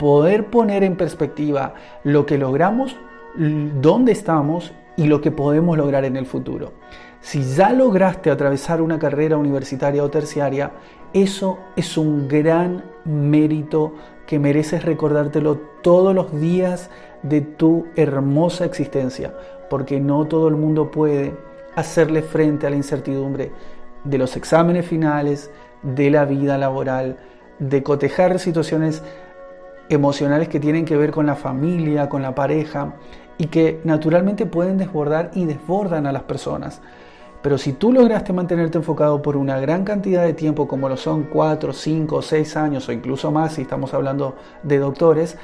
poder 0.00 0.46
poner 0.46 0.82
en 0.82 0.96
perspectiva 0.96 1.74
lo 2.04 2.24
que 2.24 2.38
logramos, 2.38 2.96
dónde 3.36 4.12
estamos 4.12 4.72
y 4.96 5.08
lo 5.08 5.20
que 5.20 5.30
podemos 5.30 5.76
lograr 5.76 6.06
en 6.06 6.16
el 6.16 6.24
futuro. 6.24 6.72
Si 7.20 7.42
ya 7.42 7.74
lograste 7.74 8.30
atravesar 8.30 8.80
una 8.80 8.98
carrera 8.98 9.36
universitaria 9.36 10.02
o 10.02 10.08
terciaria, 10.08 10.70
eso 11.12 11.58
es 11.76 11.98
un 11.98 12.28
gran 12.28 12.82
mérito 13.04 13.92
que 14.26 14.38
mereces 14.38 14.86
recordártelo 14.86 15.58
todos 15.82 16.14
los 16.14 16.40
días 16.40 16.88
de 17.22 17.42
tu 17.42 17.84
hermosa 17.94 18.64
existencia, 18.64 19.34
porque 19.68 20.00
no 20.00 20.26
todo 20.26 20.48
el 20.48 20.56
mundo 20.56 20.90
puede 20.90 21.36
hacerle 21.76 22.22
frente 22.22 22.66
a 22.66 22.70
la 22.70 22.76
incertidumbre 22.76 23.52
de 24.04 24.16
los 24.16 24.34
exámenes 24.38 24.86
finales, 24.86 25.50
de 25.82 26.08
la 26.08 26.24
vida 26.24 26.56
laboral, 26.56 27.18
de 27.58 27.82
cotejar 27.82 28.38
situaciones 28.38 29.02
emocionales 29.90 30.48
que 30.48 30.60
tienen 30.60 30.84
que 30.84 30.96
ver 30.96 31.10
con 31.10 31.26
la 31.26 31.34
familia, 31.34 32.08
con 32.08 32.22
la 32.22 32.34
pareja 32.34 32.94
y 33.36 33.46
que 33.46 33.80
naturalmente 33.84 34.46
pueden 34.46 34.78
desbordar 34.78 35.30
y 35.34 35.44
desbordan 35.44 36.06
a 36.06 36.12
las 36.12 36.22
personas. 36.22 36.80
Pero 37.42 37.58
si 37.58 37.72
tú 37.72 37.92
lograste 37.92 38.32
mantenerte 38.32 38.78
enfocado 38.78 39.22
por 39.22 39.36
una 39.36 39.58
gran 39.58 39.84
cantidad 39.84 40.24
de 40.24 40.34
tiempo, 40.34 40.68
como 40.68 40.88
lo 40.88 40.96
son 40.96 41.24
4, 41.24 41.72
5, 41.72 42.22
6 42.22 42.56
años 42.56 42.88
o 42.88 42.92
incluso 42.92 43.30
más, 43.30 43.54
si 43.54 43.62
estamos 43.62 43.94
hablando 43.94 44.36
de 44.62 44.78
doctores, 44.78 45.38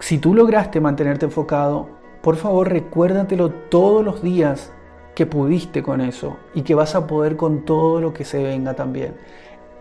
si 0.00 0.18
tú 0.18 0.34
lograste 0.34 0.80
mantenerte 0.80 1.26
enfocado, 1.26 1.88
por 2.22 2.36
favor 2.36 2.68
recuérdatelo 2.68 3.50
todos 3.50 4.04
los 4.04 4.22
días 4.22 4.72
que 5.14 5.26
pudiste 5.26 5.82
con 5.82 6.00
eso 6.00 6.36
y 6.54 6.62
que 6.62 6.74
vas 6.74 6.94
a 6.94 7.06
poder 7.06 7.36
con 7.36 7.64
todo 7.64 8.00
lo 8.00 8.12
que 8.12 8.24
se 8.24 8.42
venga 8.42 8.74
también. 8.74 9.16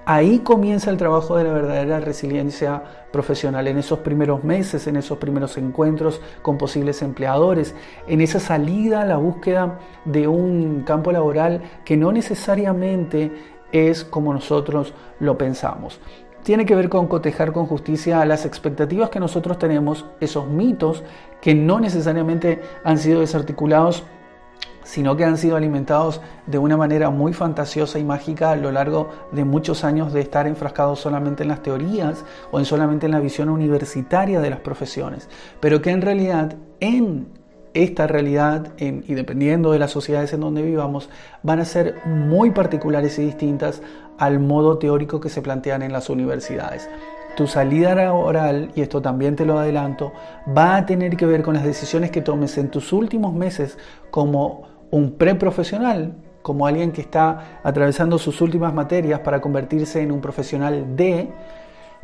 Ahí 0.10 0.40
comienza 0.40 0.90
el 0.90 0.96
trabajo 0.96 1.36
de 1.36 1.44
la 1.44 1.52
verdadera 1.52 2.00
resiliencia 2.00 2.82
profesional, 3.12 3.68
en 3.68 3.78
esos 3.78 4.00
primeros 4.00 4.42
meses, 4.42 4.88
en 4.88 4.96
esos 4.96 5.18
primeros 5.18 5.58
encuentros 5.58 6.22
con 6.42 6.58
posibles 6.58 7.02
empleadores, 7.02 7.76
en 8.08 8.22
esa 8.22 8.40
salida 8.40 9.02
a 9.02 9.06
la 9.06 9.18
búsqueda 9.18 9.80
de 10.06 10.26
un 10.30 10.84
campo 10.84 11.12
laboral 11.12 11.62
que 11.84 11.98
no 11.98 12.14
necesariamente 12.14 13.34
es 13.74 14.06
como 14.06 14.32
nosotros 14.34 14.94
lo 15.20 15.38
pensamos. 15.38 16.00
Tiene 16.42 16.66
que 16.66 16.76
ver 16.76 16.88
con 16.88 17.08
cotejar 17.08 17.52
con 17.52 17.66
justicia 17.66 18.24
las 18.24 18.46
expectativas 18.46 19.10
que 19.10 19.20
nosotros 19.20 19.60
tenemos, 19.60 20.06
esos 20.22 20.48
mitos 20.48 21.04
que 21.42 21.54
no 21.54 21.82
necesariamente 21.82 22.62
han 22.86 22.98
sido 22.98 23.20
desarticulados 23.20 24.06
sino 24.88 25.18
que 25.18 25.26
han 25.26 25.38
sido 25.38 25.58
alimentados 25.58 26.22
de 26.46 26.58
una 26.58 26.78
manera 26.78 27.10
muy 27.10 27.34
fantasiosa 27.34 28.00
y 28.00 28.06
mágica 28.06 28.52
a 28.52 28.56
lo 28.56 28.72
largo 28.72 29.10
de 29.34 29.44
muchos 29.44 29.84
años 29.84 30.14
de 30.14 30.22
estar 30.22 30.48
enfrascados 30.48 31.02
solamente 31.02 31.44
en 31.44 31.50
las 31.50 31.62
teorías 31.62 32.24
o 32.52 32.60
en 32.60 32.64
solamente 32.64 33.06
en 33.06 33.12
la 33.12 33.20
visión 33.20 33.50
universitaria 33.50 34.40
de 34.40 34.50
las 34.50 34.62
profesiones, 34.62 35.28
pero 35.60 35.82
que 35.82 35.90
en 35.90 36.02
realidad 36.02 36.56
en 36.80 37.28
esta 37.74 38.08
realidad 38.08 38.72
y 38.78 39.14
dependiendo 39.14 39.74
de 39.74 39.80
las 39.80 39.92
sociedades 39.92 40.32
en 40.32 40.40
donde 40.40 40.62
vivamos 40.62 41.10
van 41.44 41.60
a 41.60 41.66
ser 41.66 41.96
muy 42.06 42.52
particulares 42.52 43.20
y 43.20 43.24
distintas 43.24 43.82
al 44.18 44.40
modo 44.40 44.78
teórico 44.78 45.20
que 45.20 45.30
se 45.30 45.42
plantean 45.42 45.82
en 45.82 45.92
las 45.92 46.10
universidades. 46.10 46.90
Tu 47.36 47.46
salida 47.46 47.94
laboral, 47.94 48.72
y 48.74 48.82
esto 48.82 49.00
también 49.00 49.36
te 49.36 49.46
lo 49.46 49.60
adelanto, 49.60 50.12
va 50.58 50.78
a 50.78 50.86
tener 50.88 51.18
que 51.18 51.28
ver 51.28 51.44
con 51.44 51.54
las 51.54 51.66
decisiones 51.66 52.10
que 52.10 52.22
tomes 52.22 52.58
en 52.58 52.70
tus 52.70 52.92
últimos 52.94 53.36
meses 53.36 53.78
como 54.10 54.77
un 54.92 55.14
preprofesional, 55.14 56.16
como 56.42 56.66
alguien 56.66 56.92
que 56.92 57.02
está 57.02 57.60
atravesando 57.64 58.18
sus 58.18 58.40
últimas 58.42 58.74
materias 58.74 59.20
para 59.20 59.42
convertirse 59.42 60.02
en 60.02 60.12
un 60.12 60.22
profesional 60.22 60.96
de, 60.96 61.30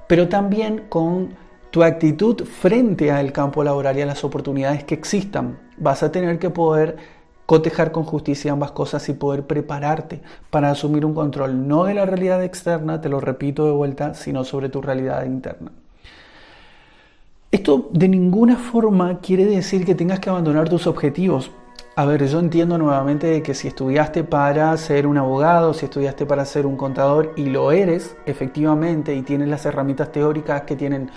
pero 0.08 0.28
también 0.28 0.86
con 0.90 1.36
tu 1.72 1.82
actitud 1.82 2.44
frente 2.44 3.10
al 3.10 3.32
campo 3.32 3.64
laboral 3.64 3.98
y 3.98 4.02
a 4.02 4.06
las 4.06 4.24
oportunidades 4.24 4.84
que 4.84 4.94
existan. 4.94 5.60
Vas 5.78 6.04
a 6.04 6.12
tener 6.12 6.38
que 6.40 6.50
poder 6.50 6.98
cotejar 7.46 7.92
con 7.92 8.04
justicia 8.04 8.52
ambas 8.52 8.72
cosas 8.72 9.08
y 9.10 9.14
poder 9.14 9.48
prepararte 9.48 10.22
para 10.50 10.70
asumir 10.70 11.06
un 11.06 11.14
control 11.14 11.68
no 11.68 11.86
de 11.86 11.94
la 11.94 12.06
realidad 12.06 12.44
externa, 12.44 13.02
te 13.02 13.10
lo 13.10 13.20
repito 13.20 13.66
de 13.66 13.72
vuelta, 13.72 14.14
sino 14.14 14.44
sobre 14.44 14.70
tu 14.70 14.82
realidad 14.82 15.26
interna. 15.26 15.72
Esto 17.52 17.90
de 17.92 18.08
ninguna 18.08 18.56
forma 18.56 19.20
quiere 19.20 19.46
decir 19.46 19.86
que 19.86 19.96
tengas 19.96 20.20
que 20.20 20.30
abandonar 20.30 20.70
tus 20.70 20.88
objetivos. 20.88 21.52
A 21.96 22.06
ver, 22.06 22.26
yo 22.26 22.40
entiendo 22.40 22.80
nuevamente 22.80 23.44
que 23.44 23.54
si 23.54 23.68
estudiaste 23.68 24.24
para 24.24 24.76
ser 24.78 25.06
un 25.06 25.20
abogado, 25.20 25.76
si 25.76 25.86
estudiaste 25.86 26.26
para 26.26 26.44
ser 26.44 26.66
un 26.66 26.76
contador 26.76 27.34
y 27.36 27.46
lo 27.46 27.72
eres 27.72 28.18
efectivamente 28.26 29.14
y 29.14 29.22
tienes 29.22 29.48
las 29.48 29.64
herramientas 29.68 30.12
teóricas 30.12 30.64
que 30.64 30.76
tienen 30.76 31.12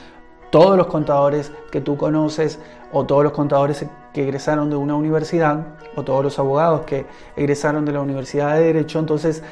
todos 0.50 0.76
los 0.76 0.88
contadores 0.88 1.50
que 1.73 1.80
tú 1.80 1.97
conoces 1.97 2.59
o 2.92 3.06
todos 3.06 3.25
los 3.25 3.33
contadores 3.33 3.87
que 4.12 4.25
egresaron 4.25 4.68
de 4.68 4.76
una 4.76 4.95
universidad 4.97 5.78
o 5.97 6.04
todos 6.04 6.23
los 6.23 6.38
abogados 6.38 6.83
que 6.83 7.06
egresaron 7.37 7.87
de 7.87 7.92
la 7.92 8.02
Universidad 8.02 8.54
de 8.56 8.64
Derecho, 8.64 8.99
entonces 8.99 9.42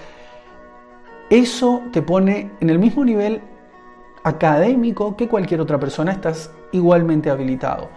eso 1.31 1.81
te 1.90 2.02
pone 2.02 2.50
en 2.61 2.69
el 2.69 2.78
mismo 2.78 3.02
nivel 3.02 3.40
académico 4.25 5.16
que 5.16 5.26
cualquier 5.26 5.62
otra 5.62 5.81
persona, 5.81 6.12
estás 6.12 6.50
igualmente 6.73 7.31
habilitado. 7.31 7.88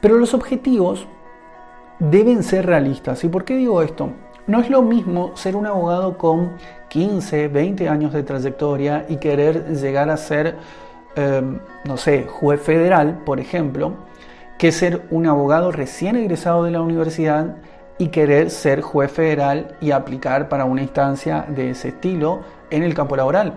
Pero 0.00 0.16
los 0.16 0.32
objetivos 0.32 1.06
deben 2.00 2.42
ser 2.42 2.66
realistas. 2.66 3.22
¿Y 3.24 3.28
por 3.28 3.44
qué 3.44 3.56
digo 3.56 3.82
esto? 3.82 4.10
No 4.46 4.60
es 4.60 4.70
lo 4.70 4.82
mismo 4.82 5.36
ser 5.36 5.54
un 5.54 5.66
abogado 5.66 6.18
con 6.18 6.56
15, 6.88 7.48
20 7.48 7.88
años 7.88 8.12
de 8.12 8.22
trayectoria 8.22 9.06
y 9.08 9.16
querer 9.16 9.76
llegar 9.76 10.10
a 10.10 10.16
ser, 10.16 10.56
em, 11.14 11.60
no 11.84 11.96
sé, 11.96 12.26
juez 12.26 12.60
federal, 12.60 13.20
por 13.24 13.38
ejemplo, 13.38 13.92
que 14.58 14.72
ser 14.72 15.02
un 15.10 15.26
abogado 15.26 15.70
recién 15.70 16.16
egresado 16.16 16.64
de 16.64 16.72
la 16.72 16.80
universidad 16.80 17.56
y 17.98 18.08
querer 18.08 18.50
ser 18.50 18.80
juez 18.80 19.12
federal 19.12 19.76
y 19.80 19.90
aplicar 19.90 20.48
para 20.48 20.64
una 20.64 20.82
instancia 20.82 21.44
de 21.48 21.70
ese 21.70 21.88
estilo 21.88 22.40
en 22.70 22.82
el 22.82 22.94
campo 22.94 23.14
laboral. 23.14 23.54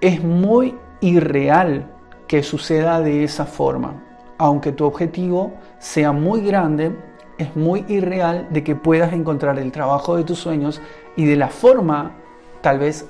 Es 0.00 0.22
muy 0.22 0.76
irreal 1.00 1.86
que 2.28 2.42
suceda 2.42 3.00
de 3.00 3.24
esa 3.24 3.46
forma, 3.46 4.02
aunque 4.38 4.72
tu 4.72 4.84
objetivo 4.84 5.54
sea 5.78 6.12
muy 6.12 6.42
grande 6.42 6.94
es 7.38 7.54
muy 7.56 7.84
irreal 7.88 8.48
de 8.50 8.62
que 8.62 8.76
puedas 8.76 9.12
encontrar 9.12 9.58
el 9.58 9.72
trabajo 9.72 10.16
de 10.16 10.24
tus 10.24 10.38
sueños 10.38 10.80
y 11.16 11.24
de 11.24 11.36
la 11.36 11.48
forma 11.48 12.12
tal 12.60 12.78
vez 12.78 13.08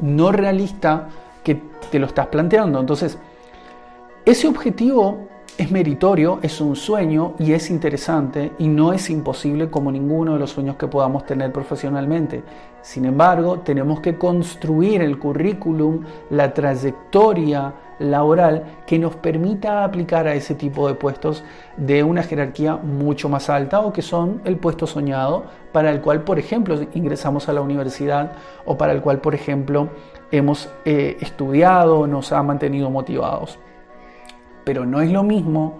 no 0.00 0.32
realista 0.32 1.08
que 1.42 1.60
te 1.90 1.98
lo 1.98 2.06
estás 2.06 2.26
planteando. 2.28 2.80
Entonces, 2.80 3.18
ese 4.24 4.48
objetivo 4.48 5.28
es 5.56 5.70
meritorio, 5.70 6.40
es 6.42 6.60
un 6.60 6.74
sueño 6.74 7.34
y 7.38 7.52
es 7.52 7.70
interesante 7.70 8.52
y 8.58 8.66
no 8.66 8.92
es 8.92 9.08
imposible 9.08 9.70
como 9.70 9.92
ninguno 9.92 10.32
de 10.32 10.40
los 10.40 10.50
sueños 10.50 10.76
que 10.76 10.88
podamos 10.88 11.24
tener 11.26 11.52
profesionalmente. 11.52 12.42
Sin 12.82 13.04
embargo, 13.04 13.60
tenemos 13.60 14.00
que 14.00 14.18
construir 14.18 15.00
el 15.02 15.18
currículum, 15.18 16.00
la 16.30 16.52
trayectoria, 16.52 17.72
laboral 17.98 18.64
que 18.86 18.98
nos 18.98 19.16
permita 19.16 19.84
aplicar 19.84 20.26
a 20.26 20.34
ese 20.34 20.54
tipo 20.54 20.88
de 20.88 20.94
puestos 20.94 21.44
de 21.76 22.02
una 22.02 22.22
jerarquía 22.22 22.76
mucho 22.76 23.28
más 23.28 23.48
alta 23.50 23.80
o 23.80 23.92
que 23.92 24.02
son 24.02 24.40
el 24.44 24.56
puesto 24.56 24.86
soñado 24.86 25.44
para 25.72 25.90
el 25.90 26.00
cual, 26.00 26.22
por 26.22 26.38
ejemplo, 26.38 26.78
ingresamos 26.94 27.48
a 27.48 27.52
la 27.52 27.60
universidad 27.60 28.32
o 28.64 28.76
para 28.76 28.92
el 28.92 29.00
cual, 29.00 29.20
por 29.20 29.34
ejemplo, 29.34 29.88
hemos 30.30 30.70
eh, 30.84 31.16
estudiado, 31.20 32.06
nos 32.06 32.32
ha 32.32 32.42
mantenido 32.42 32.90
motivados. 32.90 33.58
pero 34.64 34.86
no 34.86 35.02
es 35.02 35.10
lo 35.12 35.22
mismo, 35.22 35.76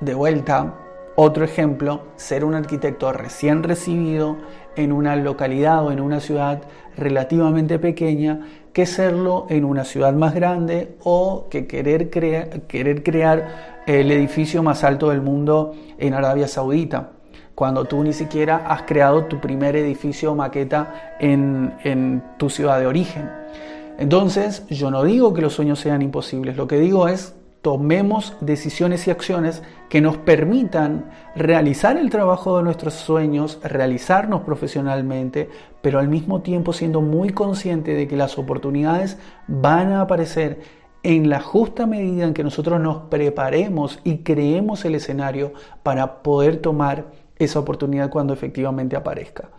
de 0.00 0.14
vuelta, 0.14 0.74
otro 1.14 1.44
ejemplo, 1.44 2.00
ser 2.16 2.44
un 2.44 2.54
arquitecto 2.54 3.12
recién 3.12 3.62
recibido 3.62 4.38
en 4.76 4.92
una 4.92 5.14
localidad 5.14 5.84
o 5.84 5.92
en 5.92 6.00
una 6.00 6.20
ciudad 6.20 6.62
relativamente 6.96 7.78
pequeña 7.78 8.40
que 8.72 8.86
serlo 8.86 9.46
en 9.48 9.64
una 9.64 9.84
ciudad 9.84 10.12
más 10.14 10.34
grande 10.34 10.96
o 11.04 11.46
que 11.50 11.66
querer, 11.66 12.10
querer 12.10 13.02
crear 13.02 13.82
el 13.86 14.10
edificio 14.10 14.62
más 14.62 14.84
alto 14.84 15.10
del 15.10 15.20
mundo 15.20 15.74
en 15.98 16.14
Arabia 16.14 16.48
Saudita, 16.48 17.10
cuando 17.54 17.84
tú 17.84 18.02
ni 18.02 18.12
siquiera 18.12 18.64
has 18.66 18.82
creado 18.82 19.26
tu 19.26 19.40
primer 19.40 19.76
edificio 19.76 20.32
o 20.32 20.34
maqueta 20.34 21.16
en, 21.20 21.74
en 21.84 22.22
tu 22.38 22.48
ciudad 22.48 22.80
de 22.80 22.86
origen. 22.86 23.30
Entonces, 23.98 24.66
yo 24.68 24.90
no 24.90 25.04
digo 25.04 25.34
que 25.34 25.42
los 25.42 25.52
sueños 25.52 25.78
sean 25.78 26.00
imposibles, 26.00 26.56
lo 26.56 26.66
que 26.66 26.78
digo 26.78 27.08
es 27.08 27.34
tomemos 27.62 28.36
decisiones 28.40 29.06
y 29.06 29.12
acciones 29.12 29.62
que 29.88 30.00
nos 30.00 30.16
permitan 30.16 31.10
realizar 31.36 31.96
el 31.96 32.10
trabajo 32.10 32.58
de 32.58 32.64
nuestros 32.64 32.94
sueños, 32.94 33.60
realizarnos 33.62 34.42
profesionalmente, 34.42 35.48
pero 35.80 36.00
al 36.00 36.08
mismo 36.08 36.42
tiempo 36.42 36.72
siendo 36.72 37.00
muy 37.00 37.30
consciente 37.30 37.94
de 37.94 38.08
que 38.08 38.16
las 38.16 38.36
oportunidades 38.36 39.16
van 39.46 39.92
a 39.92 40.02
aparecer 40.02 40.60
en 41.04 41.30
la 41.30 41.40
justa 41.40 41.86
medida 41.86 42.24
en 42.24 42.34
que 42.34 42.44
nosotros 42.44 42.80
nos 42.80 43.04
preparemos 43.04 44.00
y 44.04 44.18
creemos 44.18 44.84
el 44.84 44.96
escenario 44.96 45.52
para 45.82 46.22
poder 46.22 46.58
tomar 46.58 47.06
esa 47.38 47.60
oportunidad 47.60 48.10
cuando 48.10 48.34
efectivamente 48.34 48.96
aparezca. 48.96 49.50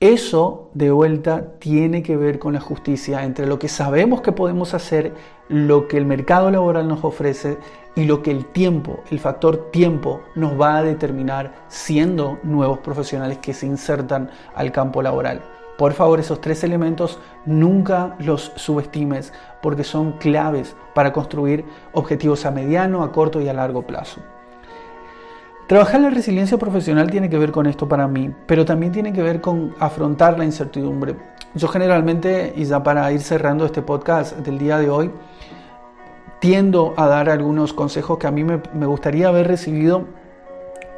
Eso, 0.00 0.70
de 0.74 0.92
vuelta, 0.92 1.54
tiene 1.58 2.04
que 2.04 2.16
ver 2.16 2.38
con 2.38 2.52
la 2.52 2.60
justicia 2.60 3.24
entre 3.24 3.48
lo 3.48 3.58
que 3.58 3.66
sabemos 3.66 4.20
que 4.20 4.30
podemos 4.30 4.72
hacer, 4.72 5.12
lo 5.48 5.88
que 5.88 5.96
el 5.96 6.06
mercado 6.06 6.52
laboral 6.52 6.86
nos 6.86 7.02
ofrece 7.02 7.58
y 7.96 8.04
lo 8.04 8.22
que 8.22 8.30
el 8.30 8.46
tiempo, 8.46 9.00
el 9.10 9.18
factor 9.18 9.72
tiempo, 9.72 10.20
nos 10.36 10.58
va 10.60 10.76
a 10.76 10.84
determinar 10.84 11.64
siendo 11.66 12.38
nuevos 12.44 12.78
profesionales 12.78 13.38
que 13.38 13.52
se 13.52 13.66
insertan 13.66 14.30
al 14.54 14.70
campo 14.70 15.02
laboral. 15.02 15.42
Por 15.76 15.92
favor, 15.94 16.20
esos 16.20 16.40
tres 16.40 16.62
elementos 16.62 17.18
nunca 17.44 18.14
los 18.20 18.52
subestimes 18.54 19.32
porque 19.60 19.82
son 19.82 20.12
claves 20.12 20.76
para 20.94 21.12
construir 21.12 21.64
objetivos 21.92 22.46
a 22.46 22.52
mediano, 22.52 23.02
a 23.02 23.10
corto 23.10 23.40
y 23.40 23.48
a 23.48 23.52
largo 23.52 23.82
plazo. 23.82 24.20
Trabajar 25.68 26.00
la 26.00 26.08
resiliencia 26.08 26.56
profesional 26.56 27.10
tiene 27.10 27.28
que 27.28 27.36
ver 27.36 27.52
con 27.52 27.66
esto 27.66 27.86
para 27.86 28.08
mí, 28.08 28.30
pero 28.46 28.64
también 28.64 28.90
tiene 28.90 29.12
que 29.12 29.20
ver 29.20 29.42
con 29.42 29.74
afrontar 29.78 30.38
la 30.38 30.46
incertidumbre. 30.46 31.14
Yo 31.54 31.68
generalmente, 31.68 32.54
y 32.56 32.64
ya 32.64 32.82
para 32.82 33.12
ir 33.12 33.20
cerrando 33.20 33.66
este 33.66 33.82
podcast 33.82 34.38
del 34.38 34.56
día 34.56 34.78
de 34.78 34.88
hoy, 34.88 35.10
tiendo 36.40 36.94
a 36.96 37.06
dar 37.06 37.28
algunos 37.28 37.74
consejos 37.74 38.16
que 38.16 38.26
a 38.26 38.30
mí 38.30 38.44
me, 38.44 38.86
gustaría 38.86 39.28
haber 39.28 39.46
recibido 39.46 40.06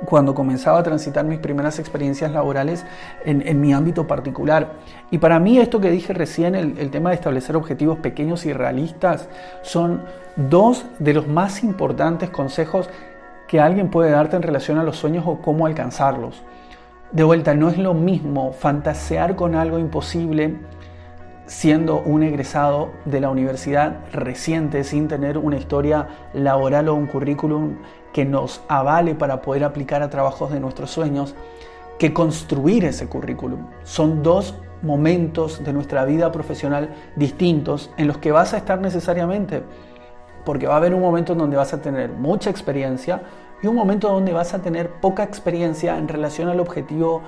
cuando 0.05 0.37
comenzaba 0.37 0.79
a 0.79 0.83
transitar 0.85 1.25
mis 1.25 1.41
primeras 1.41 1.81
experiencias 1.81 2.31
laborales 2.31 2.87
en, 3.25 3.61
mi 3.61 3.73
ámbito 3.73 4.07
particular. 4.07 4.75
Y 5.11 5.19
para 5.19 5.41
mí 5.41 5.59
esto 5.59 5.81
que 5.81 5.91
dije 5.91 6.13
recién, 6.13 6.55
el, 6.55 6.79
el, 6.79 6.93
tema 6.93 7.11
de 7.11 7.17
establecer 7.17 7.57
objetivos 7.57 7.99
pequeños 7.99 8.47
y 8.47 8.53
realistas, 8.53 9.29
son 9.63 10.03
dos 10.37 10.87
de 11.01 11.13
los 11.13 11.27
más 11.27 11.65
importantes 11.65 12.31
consejos 12.31 12.89
que 13.51 13.59
alguien 13.59 13.91
puede 13.91 14.13
darte 14.13 14.37
en 14.37 14.43
relación 14.43 14.79
a 14.79 14.85
los 14.85 14.97
sueños 14.97 15.25
o 15.27 15.41
cómo 15.41 15.67
alcanzarlos. 15.67 16.45
De 17.11 17.25
vuelta, 17.25 17.53
no 17.53 17.69
es 17.69 17.79
lo 17.79 17.95
mismo 17.95 18.53
fantasear 18.53 19.35
con 19.35 19.57
algo 19.57 19.81
imposible 19.81 20.61
siendo 21.47 21.99
un 21.99 22.23
egresado 22.23 22.93
de 23.07 23.21
la 23.21 23.29
universidad 23.29 23.97
reciente 24.13 24.85
sin 24.85 25.09
tener 25.09 25.37
una 25.37 25.57
historia 25.57 26.07
laboral 26.33 26.91
o 26.91 26.95
un 26.95 27.09
currículum 27.09 27.79
que 28.13 28.25
nos 28.25 28.63
avale 28.69 29.17
para 29.17 29.43
poder 29.43 29.65
aplicar 29.65 30.01
a 30.01 30.11
trabajos 30.11 30.53
de 30.53 30.61
nuestros 30.61 30.93
sueños, 30.93 31.35
que 31.99 32.13
construir 32.13 32.85
ese 32.85 33.09
currículum. 33.09 33.67
Son 33.83 34.23
dos 34.23 34.55
momentos 34.83 35.65
de 35.65 35.73
nuestra 35.73 36.05
vida 36.05 36.31
profesional 36.31 36.91
distintos 37.17 37.91
en 37.97 38.07
los 38.07 38.19
que 38.19 38.31
vas 38.31 38.55
a 38.55 38.59
estar 38.59 38.81
necesariamente 38.81 39.65
porque 40.51 40.67
va 40.67 40.75
a 40.75 40.79
haber 40.79 40.95
un 40.95 41.01
momento 41.01 41.35
en 41.35 41.39
donde 41.39 41.57
vas 41.57 41.73
a 41.75 41.81
tener 41.81 42.11
mucha 42.11 42.51
experiencia 42.51 43.23
y 43.63 43.69
un 43.69 43.77
momento 43.77 44.09
donde 44.09 44.33
vas 44.33 44.53
a 44.53 44.61
tener 44.61 44.91
poca 44.91 45.23
experiencia 45.23 45.97
en 45.97 46.09
relación 46.09 46.49
al 46.49 46.59
objetivo 46.59 47.23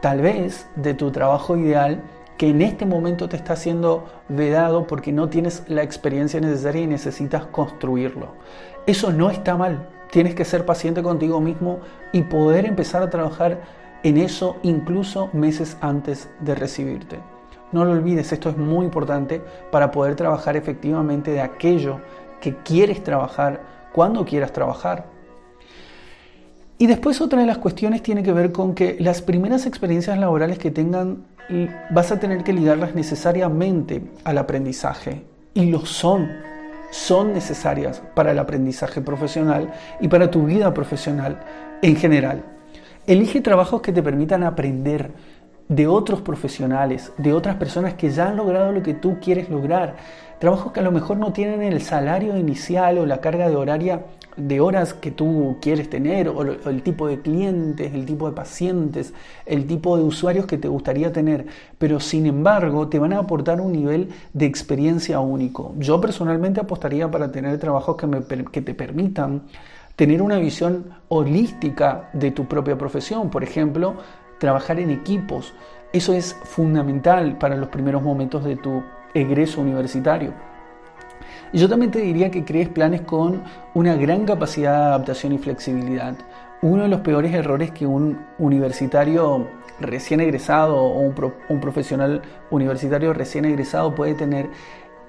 tal 0.00 0.22
vez 0.22 0.66
de 0.74 0.94
tu 0.94 1.10
trabajo 1.10 1.58
ideal 1.58 2.00
que 2.38 2.48
en 2.48 2.62
este 2.62 2.86
momento 2.86 3.28
te 3.28 3.36
está 3.36 3.56
siendo 3.56 4.06
vedado 4.30 4.86
porque 4.86 5.12
no 5.12 5.28
tienes 5.28 5.64
la 5.68 5.82
experiencia 5.82 6.40
necesaria 6.40 6.80
y 6.80 6.86
necesitas 6.86 7.44
construirlo. 7.44 8.28
Eso 8.86 9.12
no 9.12 9.28
está 9.28 9.58
mal. 9.58 9.90
Tienes 10.10 10.34
que 10.34 10.46
ser 10.46 10.64
paciente 10.64 11.02
contigo 11.02 11.42
mismo 11.42 11.80
y 12.12 12.22
poder 12.22 12.64
empezar 12.64 13.02
a 13.02 13.10
trabajar 13.10 13.60
en 14.02 14.16
eso 14.16 14.56
incluso 14.62 15.28
meses 15.34 15.76
antes 15.82 16.30
de 16.40 16.54
recibirte. 16.54 17.18
No 17.72 17.84
lo 17.84 17.92
olvides, 17.92 18.32
esto 18.32 18.48
es 18.48 18.56
muy 18.56 18.86
importante 18.86 19.42
para 19.70 19.90
poder 19.90 20.14
trabajar 20.14 20.56
efectivamente 20.56 21.32
de 21.32 21.42
aquello 21.42 22.00
que 22.40 22.56
quieres 22.56 23.02
trabajar 23.02 23.60
cuando 23.92 24.24
quieras 24.24 24.52
trabajar. 24.52 25.06
Y 26.78 26.86
después 26.86 27.20
otra 27.20 27.40
de 27.40 27.46
las 27.46 27.58
cuestiones 27.58 28.02
tiene 28.02 28.22
que 28.22 28.32
ver 28.32 28.52
con 28.52 28.74
que 28.74 28.96
las 29.00 29.22
primeras 29.22 29.64
experiencias 29.64 30.18
laborales 30.18 30.58
que 30.58 30.70
tengan 30.70 31.24
vas 31.90 32.12
a 32.12 32.20
tener 32.20 32.44
que 32.44 32.52
ligarlas 32.52 32.94
necesariamente 32.94 34.02
al 34.24 34.38
aprendizaje. 34.38 35.22
Y 35.54 35.70
lo 35.70 35.86
son, 35.86 36.30
son 36.90 37.32
necesarias 37.32 38.02
para 38.14 38.32
el 38.32 38.38
aprendizaje 38.38 39.00
profesional 39.00 39.72
y 40.00 40.08
para 40.08 40.30
tu 40.30 40.44
vida 40.44 40.74
profesional 40.74 41.40
en 41.80 41.96
general. 41.96 42.42
Elige 43.06 43.40
trabajos 43.40 43.80
que 43.80 43.92
te 43.92 44.02
permitan 44.02 44.42
aprender 44.42 45.12
de 45.68 45.86
otros 45.86 46.20
profesionales, 46.20 47.12
de 47.16 47.32
otras 47.32 47.56
personas 47.56 47.94
que 47.94 48.10
ya 48.10 48.28
han 48.28 48.36
logrado 48.36 48.72
lo 48.72 48.82
que 48.82 48.94
tú 48.94 49.18
quieres 49.20 49.48
lograr. 49.48 49.96
Trabajos 50.38 50.72
que 50.72 50.80
a 50.80 50.82
lo 50.82 50.92
mejor 50.92 51.16
no 51.16 51.32
tienen 51.32 51.62
el 51.62 51.80
salario 51.80 52.36
inicial 52.36 52.98
o 52.98 53.06
la 53.06 53.20
carga 53.20 53.48
de 53.48 53.56
horaria 53.56 54.04
de 54.36 54.60
horas 54.60 54.92
que 54.92 55.10
tú 55.10 55.56
quieres 55.62 55.88
tener, 55.88 56.28
o, 56.28 56.42
el 56.42 56.82
tipo 56.82 57.08
de 57.08 57.20
clientes, 57.20 57.94
el 57.94 58.04
tipo 58.04 58.28
de 58.28 58.34
pacientes, 58.34 59.14
el 59.46 59.66
tipo 59.66 59.96
de 59.96 60.04
usuarios 60.04 60.46
que 60.46 60.58
te 60.58 60.68
gustaría 60.68 61.12
tener, 61.12 61.46
pero 61.78 62.00
sin 62.00 62.26
embargo 62.26 62.88
te 62.88 62.98
van 62.98 63.14
a 63.14 63.18
aportar 63.18 63.60
un 63.60 63.72
nivel 63.72 64.10
de 64.34 64.46
experiencia 64.46 65.20
único. 65.20 65.74
Yo 65.78 66.00
personalmente 66.00 66.60
apostaría 66.60 67.10
para 67.10 67.32
tener 67.32 67.58
trabajos 67.58 67.96
que, 67.96 68.06
me, 68.06 68.24
que 68.24 68.60
te 68.60 68.74
permitan 68.74 69.42
tener 69.96 70.20
una 70.20 70.38
visión 70.38 70.84
holística 71.08 72.10
de 72.12 72.30
tu 72.30 72.44
propia 72.44 72.76
profesión, 72.76 73.30
por 73.30 73.42
ejemplo, 73.42 73.94
trabajar 74.38 74.78
en 74.78 74.90
equipos. 74.90 75.54
Eso 75.94 76.12
es 76.12 76.36
fundamental 76.44 77.38
para 77.38 77.56
los 77.56 77.70
primeros 77.70 78.02
momentos 78.02 78.44
de 78.44 78.56
tu 78.56 78.82
egreso 79.16 79.60
universitario. 79.60 80.32
Yo 81.52 81.68
también 81.68 81.90
te 81.90 82.00
diría 82.00 82.30
que 82.30 82.44
crees 82.44 82.68
planes 82.68 83.02
con 83.02 83.42
una 83.74 83.94
gran 83.94 84.24
capacidad 84.24 84.72
de 84.72 84.84
adaptación 84.86 85.32
y 85.32 85.38
flexibilidad. 85.38 86.14
Uno 86.62 86.82
de 86.82 86.88
los 86.88 87.00
peores 87.00 87.32
errores 87.34 87.70
que 87.70 87.86
un 87.86 88.18
universitario 88.38 89.48
recién 89.80 90.20
egresado 90.20 90.76
o 90.76 90.98
un 91.00 91.60
profesional 91.60 92.22
universitario 92.50 93.12
recién 93.12 93.44
egresado 93.44 93.94
puede 93.94 94.14
tener 94.14 94.48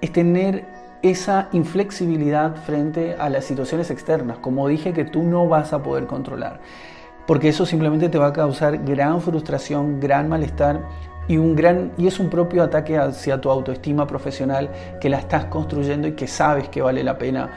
es 0.01 0.11
tener 0.11 0.65
esa 1.01 1.49
inflexibilidad 1.51 2.55
frente 2.55 3.15
a 3.15 3.29
las 3.29 3.45
situaciones 3.45 3.89
externas, 3.91 4.37
como 4.39 4.67
dije, 4.67 4.93
que 4.93 5.05
tú 5.05 5.23
no 5.23 5.47
vas 5.47 5.73
a 5.73 5.81
poder 5.81 6.05
controlar. 6.05 6.59
Porque 7.25 7.49
eso 7.49 7.65
simplemente 7.65 8.09
te 8.09 8.17
va 8.17 8.27
a 8.27 8.33
causar 8.33 8.77
gran 8.83 9.21
frustración, 9.21 9.99
gran 9.99 10.29
malestar 10.29 10.81
y, 11.27 11.37
un 11.37 11.55
gran, 11.55 11.91
y 11.97 12.07
es 12.07 12.19
un 12.19 12.29
propio 12.29 12.63
ataque 12.63 12.97
hacia 12.97 13.39
tu 13.39 13.49
autoestima 13.49 14.07
profesional 14.07 14.69
que 15.01 15.09
la 15.09 15.19
estás 15.19 15.45
construyendo 15.45 16.07
y 16.07 16.13
que 16.13 16.27
sabes 16.27 16.69
que 16.69 16.81
vale 16.81 17.03
la 17.03 17.17
pena 17.17 17.49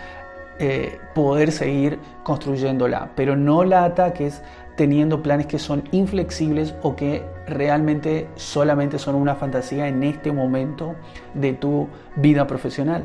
eh, 0.58 0.98
poder 1.14 1.52
seguir 1.52 1.98
construyéndola, 2.22 3.10
pero 3.14 3.34
no 3.36 3.64
la 3.64 3.84
ataques 3.84 4.42
teniendo 4.76 5.22
planes 5.22 5.46
que 5.46 5.58
son 5.58 5.84
inflexibles 5.92 6.74
o 6.82 6.96
que 6.96 7.24
realmente 7.46 8.28
solamente 8.34 8.98
son 8.98 9.14
una 9.14 9.34
fantasía 9.34 9.88
en 9.88 10.02
este 10.02 10.32
momento 10.32 10.94
de 11.34 11.52
tu 11.52 11.88
vida 12.16 12.46
profesional. 12.46 13.04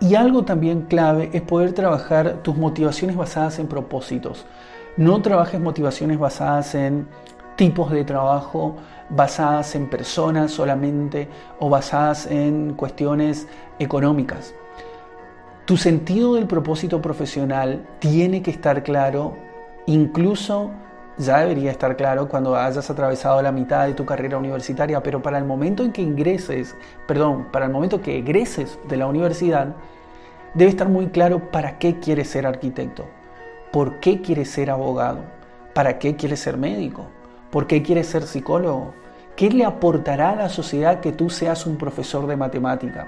Y 0.00 0.14
algo 0.14 0.44
también 0.44 0.82
clave 0.82 1.30
es 1.32 1.42
poder 1.42 1.72
trabajar 1.72 2.42
tus 2.42 2.56
motivaciones 2.56 3.16
basadas 3.16 3.58
en 3.58 3.66
propósitos. 3.66 4.46
No 4.96 5.22
trabajes 5.22 5.60
motivaciones 5.60 6.18
basadas 6.18 6.74
en 6.76 7.08
tipos 7.58 7.90
de 7.90 8.04
trabajo, 8.04 8.76
basadas 9.10 9.74
en 9.74 9.90
personas 9.90 10.50
solamente 10.50 11.28
o 11.58 11.68
basadas 11.68 12.26
en 12.26 12.72
cuestiones 12.72 13.46
económicas. 13.78 14.54
Tu 15.66 15.76
sentido 15.76 16.36
del 16.36 16.46
propósito 16.46 17.02
profesional 17.02 17.86
tiene 17.98 18.40
que 18.40 18.50
estar 18.50 18.82
claro, 18.82 19.36
incluso 19.84 20.70
ya 21.18 21.40
debería 21.40 21.70
estar 21.70 21.94
claro 21.96 22.26
cuando 22.26 22.56
hayas 22.56 22.88
atravesado 22.88 23.42
la 23.42 23.52
mitad 23.52 23.86
de 23.86 23.92
tu 23.92 24.06
carrera 24.06 24.38
universitaria, 24.38 25.02
pero 25.02 25.20
para 25.20 25.36
el 25.36 25.44
momento 25.44 25.84
en 25.84 25.92
que 25.92 26.00
ingreses, 26.00 26.74
perdón, 27.06 27.48
para 27.52 27.66
el 27.66 27.72
momento 27.72 28.00
que 28.00 28.16
egreses 28.16 28.78
de 28.88 28.96
la 28.96 29.06
universidad, 29.06 29.74
Debe 30.54 30.70
estar 30.70 30.88
muy 30.88 31.08
claro 31.08 31.50
para 31.50 31.78
qué 31.78 32.00
quieres 32.00 32.30
ser 32.30 32.46
arquitecto, 32.46 33.04
por 33.70 34.00
qué 34.00 34.22
quieres 34.22 34.50
ser 34.50 34.70
abogado, 34.70 35.20
para 35.74 35.98
qué 35.98 36.16
quieres 36.16 36.40
ser 36.40 36.56
médico, 36.56 37.06
por 37.50 37.66
qué 37.66 37.82
quieres 37.82 38.06
ser 38.06 38.22
psicólogo, 38.24 38.92
¿Qué 39.38 39.50
le 39.50 39.64
aportará 39.64 40.30
a 40.30 40.34
la 40.34 40.48
sociedad 40.48 40.98
que 40.98 41.12
tú 41.12 41.30
seas 41.30 41.64
un 41.64 41.78
profesor 41.78 42.26
de 42.26 42.34
matemática? 42.34 43.06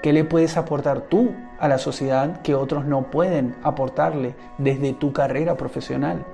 ¿Qué 0.00 0.12
le 0.12 0.22
puedes 0.22 0.56
aportar 0.56 1.00
tú 1.00 1.32
a 1.58 1.66
la 1.66 1.76
sociedad 1.76 2.40
que 2.42 2.54
otros 2.54 2.84
no 2.84 3.10
pueden 3.10 3.56
aportarle 3.64 4.36
desde 4.58 4.92
tu 4.92 5.12
carrera 5.12 5.56
profesional? 5.56 6.24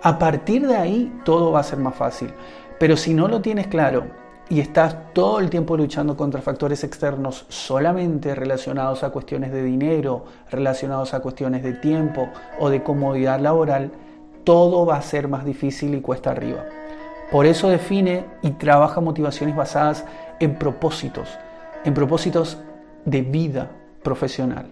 A 0.00 0.16
partir 0.20 0.64
de 0.64 0.76
ahí 0.76 1.12
todo 1.24 1.50
va 1.50 1.58
a 1.58 1.64
ser 1.64 1.80
más 1.80 1.96
fácil. 1.96 2.32
Pero 2.78 2.96
si 2.96 3.14
no 3.14 3.26
lo 3.26 3.40
tienes 3.40 3.66
claro 3.66 4.04
y 4.48 4.60
estás 4.60 5.12
todo 5.12 5.40
el 5.40 5.50
tiempo 5.50 5.76
luchando 5.76 6.16
contra 6.16 6.40
factores 6.40 6.84
externos 6.84 7.46
solamente 7.48 8.36
relacionados 8.36 9.02
a 9.02 9.10
cuestiones 9.10 9.50
de 9.50 9.64
dinero, 9.64 10.24
relacionados 10.52 11.14
a 11.14 11.20
cuestiones 11.20 11.64
de 11.64 11.72
tiempo 11.72 12.28
o 12.60 12.70
de 12.70 12.84
comodidad 12.84 13.40
laboral, 13.40 13.90
todo 14.48 14.86
va 14.86 14.96
a 14.96 15.02
ser 15.02 15.28
más 15.28 15.44
difícil 15.44 15.94
y 15.94 16.00
cuesta 16.00 16.30
arriba. 16.30 16.64
Por 17.30 17.44
eso 17.44 17.68
define 17.68 18.24
y 18.40 18.52
trabaja 18.52 18.98
motivaciones 19.02 19.54
basadas 19.54 20.06
en 20.40 20.54
propósitos, 20.54 21.28
en 21.84 21.92
propósitos 21.92 22.56
de 23.04 23.20
vida 23.20 23.70
profesional. 24.02 24.70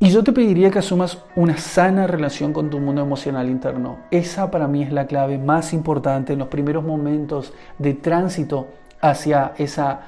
Y 0.00 0.10
yo 0.10 0.24
te 0.24 0.32
pediría 0.32 0.72
que 0.72 0.80
asumas 0.80 1.22
una 1.36 1.56
sana 1.58 2.08
relación 2.08 2.52
con 2.52 2.70
tu 2.70 2.80
mundo 2.80 3.02
emocional 3.02 3.48
interno. 3.48 3.98
Esa 4.10 4.50
para 4.50 4.66
mí 4.66 4.82
es 4.82 4.90
la 4.90 5.06
clave 5.06 5.38
más 5.38 5.72
importante 5.72 6.32
en 6.32 6.40
los 6.40 6.48
primeros 6.48 6.82
momentos 6.82 7.52
de 7.78 7.94
tránsito 7.94 8.66
hacia 9.00 9.52
esa 9.58 10.00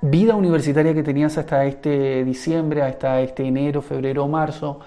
vida 0.00 0.34
universitaria 0.34 0.94
que 0.94 1.02
tenías 1.02 1.36
hasta 1.36 1.66
este 1.66 2.24
diciembre, 2.24 2.80
hasta 2.80 3.20
este 3.20 3.44
enero, 3.44 3.82
febrero 3.82 4.26
marzo 4.28 4.80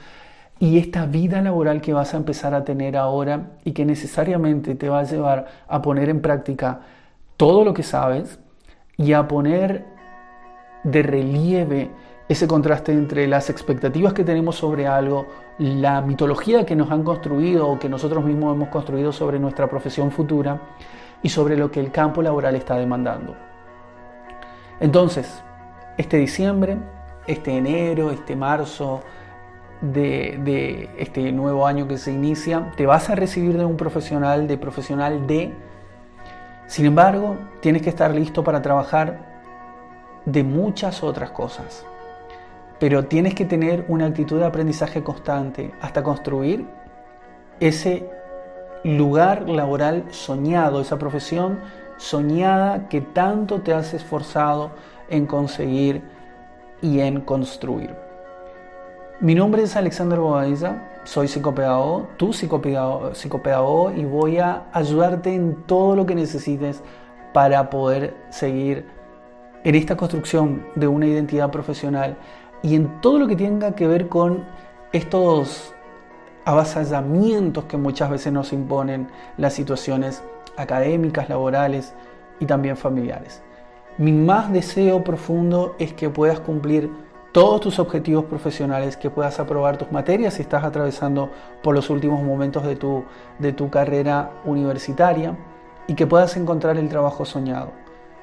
y 0.60 0.78
esta 0.78 1.06
vida 1.06 1.42
laboral 1.42 1.82
que 1.82 1.94
vas 1.94 2.13
a 2.13 2.18
empezar 2.18 2.54
a 2.54 2.63
tener 2.63 2.96
ahora 2.96 3.52
y 3.63 3.72
que 3.72 3.86
necesariamente 3.86 4.76
te 4.76 4.89
va 4.89 5.00
a 5.00 5.04
llevar 5.04 5.48
a 5.68 5.82
poner 5.82 6.10
en 6.10 6.22
práctica 6.22 6.82
todo 7.38 7.66
lo 7.66 7.74
que 7.74 7.84
sabes 7.84 8.39
y 8.98 9.13
a 9.13 9.28
poner 9.28 9.86
de 10.84 11.04
relieve 11.04 11.92
ese 12.30 12.48
contraste 12.48 12.94
entre 12.94 13.28
las 13.28 13.50
expectativas 13.50 14.13
que 14.13 14.24
tenemos 14.24 14.56
sobre 14.56 14.88
algo, 14.88 15.28
la 15.58 16.02
mitología 16.02 16.66
que 16.66 16.76
nos 16.76 16.89
han 16.92 17.04
construido 17.04 17.68
o 17.68 17.78
que 17.78 17.89
nosotros 17.89 18.24
mismos 18.24 18.56
hemos 18.56 18.70
construido 18.70 19.12
sobre 19.12 19.39
nuestra 19.39 19.68
profesión 19.68 20.12
futura 20.12 20.62
y 21.22 21.30
sobre 21.30 21.58
lo 21.58 21.70
que 21.70 21.80
el 21.80 21.92
campo 21.92 22.22
laboral 22.22 22.56
está 22.56 22.78
demandando. 22.78 23.36
Entonces, 24.80 25.44
este 25.98 26.18
diciembre, 26.18 26.78
este 27.28 27.58
enero, 27.58 28.12
este 28.12 28.36
marzo, 28.36 29.02
de, 29.84 30.89
este 30.98 31.32
nuevo 31.32 31.67
año 31.67 31.88
que 31.88 31.98
se 31.98 32.12
inicia, 32.12 32.72
te 32.78 32.86
vas 32.86 33.10
a 33.10 33.15
recibir 33.15 33.58
de 33.58 33.65
un 33.65 33.78
profesional, 33.78 34.48
de 34.48 34.58
profesional 34.58 35.28
de... 35.28 35.54
Sin 36.67 36.86
embargo, 36.86 37.36
tienes 37.62 37.82
que 37.82 37.89
estar 37.89 38.13
listo 38.15 38.43
para 38.43 38.62
trabajar 38.62 39.19
de 40.26 40.43
muchas 40.43 41.04
otras 41.04 41.32
cosas. 41.32 41.86
Pero 42.80 43.06
tienes 43.06 43.36
que 43.36 43.46
tener 43.46 43.86
una 43.89 44.06
actitud 44.06 44.39
de 44.39 44.46
aprendizaje 44.46 45.04
constante 45.04 45.74
hasta 45.82 46.02
construir 46.02 46.65
ese 47.60 48.10
lugar 48.84 49.50
laboral 49.50 50.06
soñado, 50.12 50.82
esa 50.82 50.98
profesión 50.98 51.60
soñada 51.98 52.88
que 52.89 53.02
tanto 53.02 53.62
te 53.62 53.74
has 53.74 53.93
esforzado 53.93 54.72
en 55.10 55.26
conseguir 55.26 56.02
y 56.82 57.02
en 57.02 57.22
construir. 57.22 58.03
Mi 59.19 59.36
nombre 59.36 59.62
es 59.62 59.76
Alexander 59.76 60.19
Bobadiza, 60.19 60.82
soy 61.04 61.28
psicopedagogo, 61.28 62.08
tu 62.17 62.34
psicopedagogo, 62.34 63.91
y 63.91 64.06
voy 64.06 64.39
a 64.39 64.65
ayudarte 64.73 65.34
en 65.34 65.63
todo 65.67 65.95
lo 65.95 66.06
que 66.08 66.15
necesites 66.15 66.82
para 67.32 67.69
poder 67.69 68.17
seguir 68.32 68.88
en 69.63 69.76
esta 69.76 69.95
construcción 69.95 70.65
de 70.76 70.88
una 70.88 71.06
identidad 71.06 71.52
profesional 71.52 72.17
y 72.63 72.76
en 72.76 73.02
todo 73.02 73.19
lo 73.19 73.28
que 73.28 73.36
tenga 73.36 73.76
que 73.76 73.88
ver 73.88 74.10
con 74.10 74.45
estos 74.93 75.76
avasallamientos 76.45 77.65
que 77.65 77.78
muchas 77.78 78.10
veces 78.10 78.34
nos 78.34 78.52
imponen 78.52 79.08
las 79.38 79.54
situaciones 79.54 80.23
académicas, 80.58 81.30
laborales 81.30 81.93
y 82.39 82.45
también 82.45 82.76
familiares. 82.76 83.43
Mi 83.99 84.12
más 84.12 84.52
deseo 84.52 85.04
profundo 85.04 85.76
es 85.78 85.93
que 85.93 86.10
puedas 86.10 86.39
cumplir 86.39 86.89
todos 87.34 87.62
tus 87.62 87.80
objetivos 87.80 88.26
profesionales, 88.26 88.96
que 88.96 89.10
puedas 89.10 89.39
aprobar 89.39 89.78
tus 89.78 89.91
materias 89.91 90.36
si 90.36 90.43
estás 90.43 90.63
atravesando 90.63 91.32
por 91.63 91.74
los 91.74 91.89
últimos 91.89 92.22
momentos 92.22 92.63
de 92.63 92.76
tu, 92.76 93.04
de 93.39 93.52
tu 93.52 93.72
carrera 93.72 94.32
universitaria 94.46 95.36
y 95.88 95.96
que 95.96 96.06
puedas 96.06 96.38
encontrar 96.38 96.78
el 96.78 96.89
trabajo 96.89 97.26
soñado. 97.26 97.72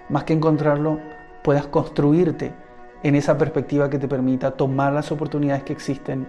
Más 0.09 0.23
que 0.23 0.33
encontrarlo, 0.33 1.01
puedas 1.43 1.67
construirte 1.67 2.55
en 3.03 3.17
esa 3.17 3.37
perspectiva 3.37 3.91
que 3.91 3.99
te 3.99 4.07
permita 4.07 4.53
tomar 4.53 4.93
las 4.93 5.11
oportunidades 5.11 5.65
que 5.65 5.73
existen 5.73 6.29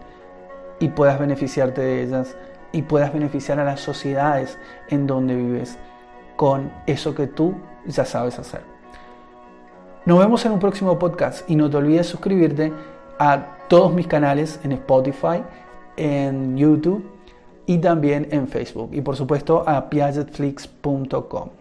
y 0.80 0.88
puedas 0.90 1.20
beneficiarte 1.20 1.82
de 1.82 2.02
ellas 2.02 2.36
y 2.72 2.82
puedas 2.82 3.14
beneficiar 3.14 3.60
a 3.60 3.64
las 3.64 3.80
sociedades 3.80 4.58
en 4.90 5.06
donde 5.06 5.36
vives 5.36 5.78
con 6.36 6.72
eso 6.88 7.14
que 7.14 7.28
tú 7.28 7.54
ya 7.86 8.06
sabes 8.06 8.40
hacer. 8.40 8.71
Nos 10.04 10.18
vemos 10.18 10.44
en 10.46 10.54
un 10.54 10.60
próximo 10.60 10.98
podcast 10.98 11.48
y 11.48 11.56
no 11.56 11.70
te 11.70 11.78
olvides 11.78 12.08
suscribirte 12.08 12.74
a 13.20 13.60
todos 13.68 13.94
mis 13.94 14.08
canales 14.08 14.60
en 14.64 14.72
Spotify, 14.72 15.44
en 15.96 16.58
YouTube 16.58 17.06
y 17.68 17.78
también 17.78 18.28
en 18.32 18.48
Facebook. 18.48 18.90
Y 18.94 19.02
por 19.02 19.16
supuesto 19.16 19.64
a 19.68 19.92
piagetflix.com. 19.92 21.61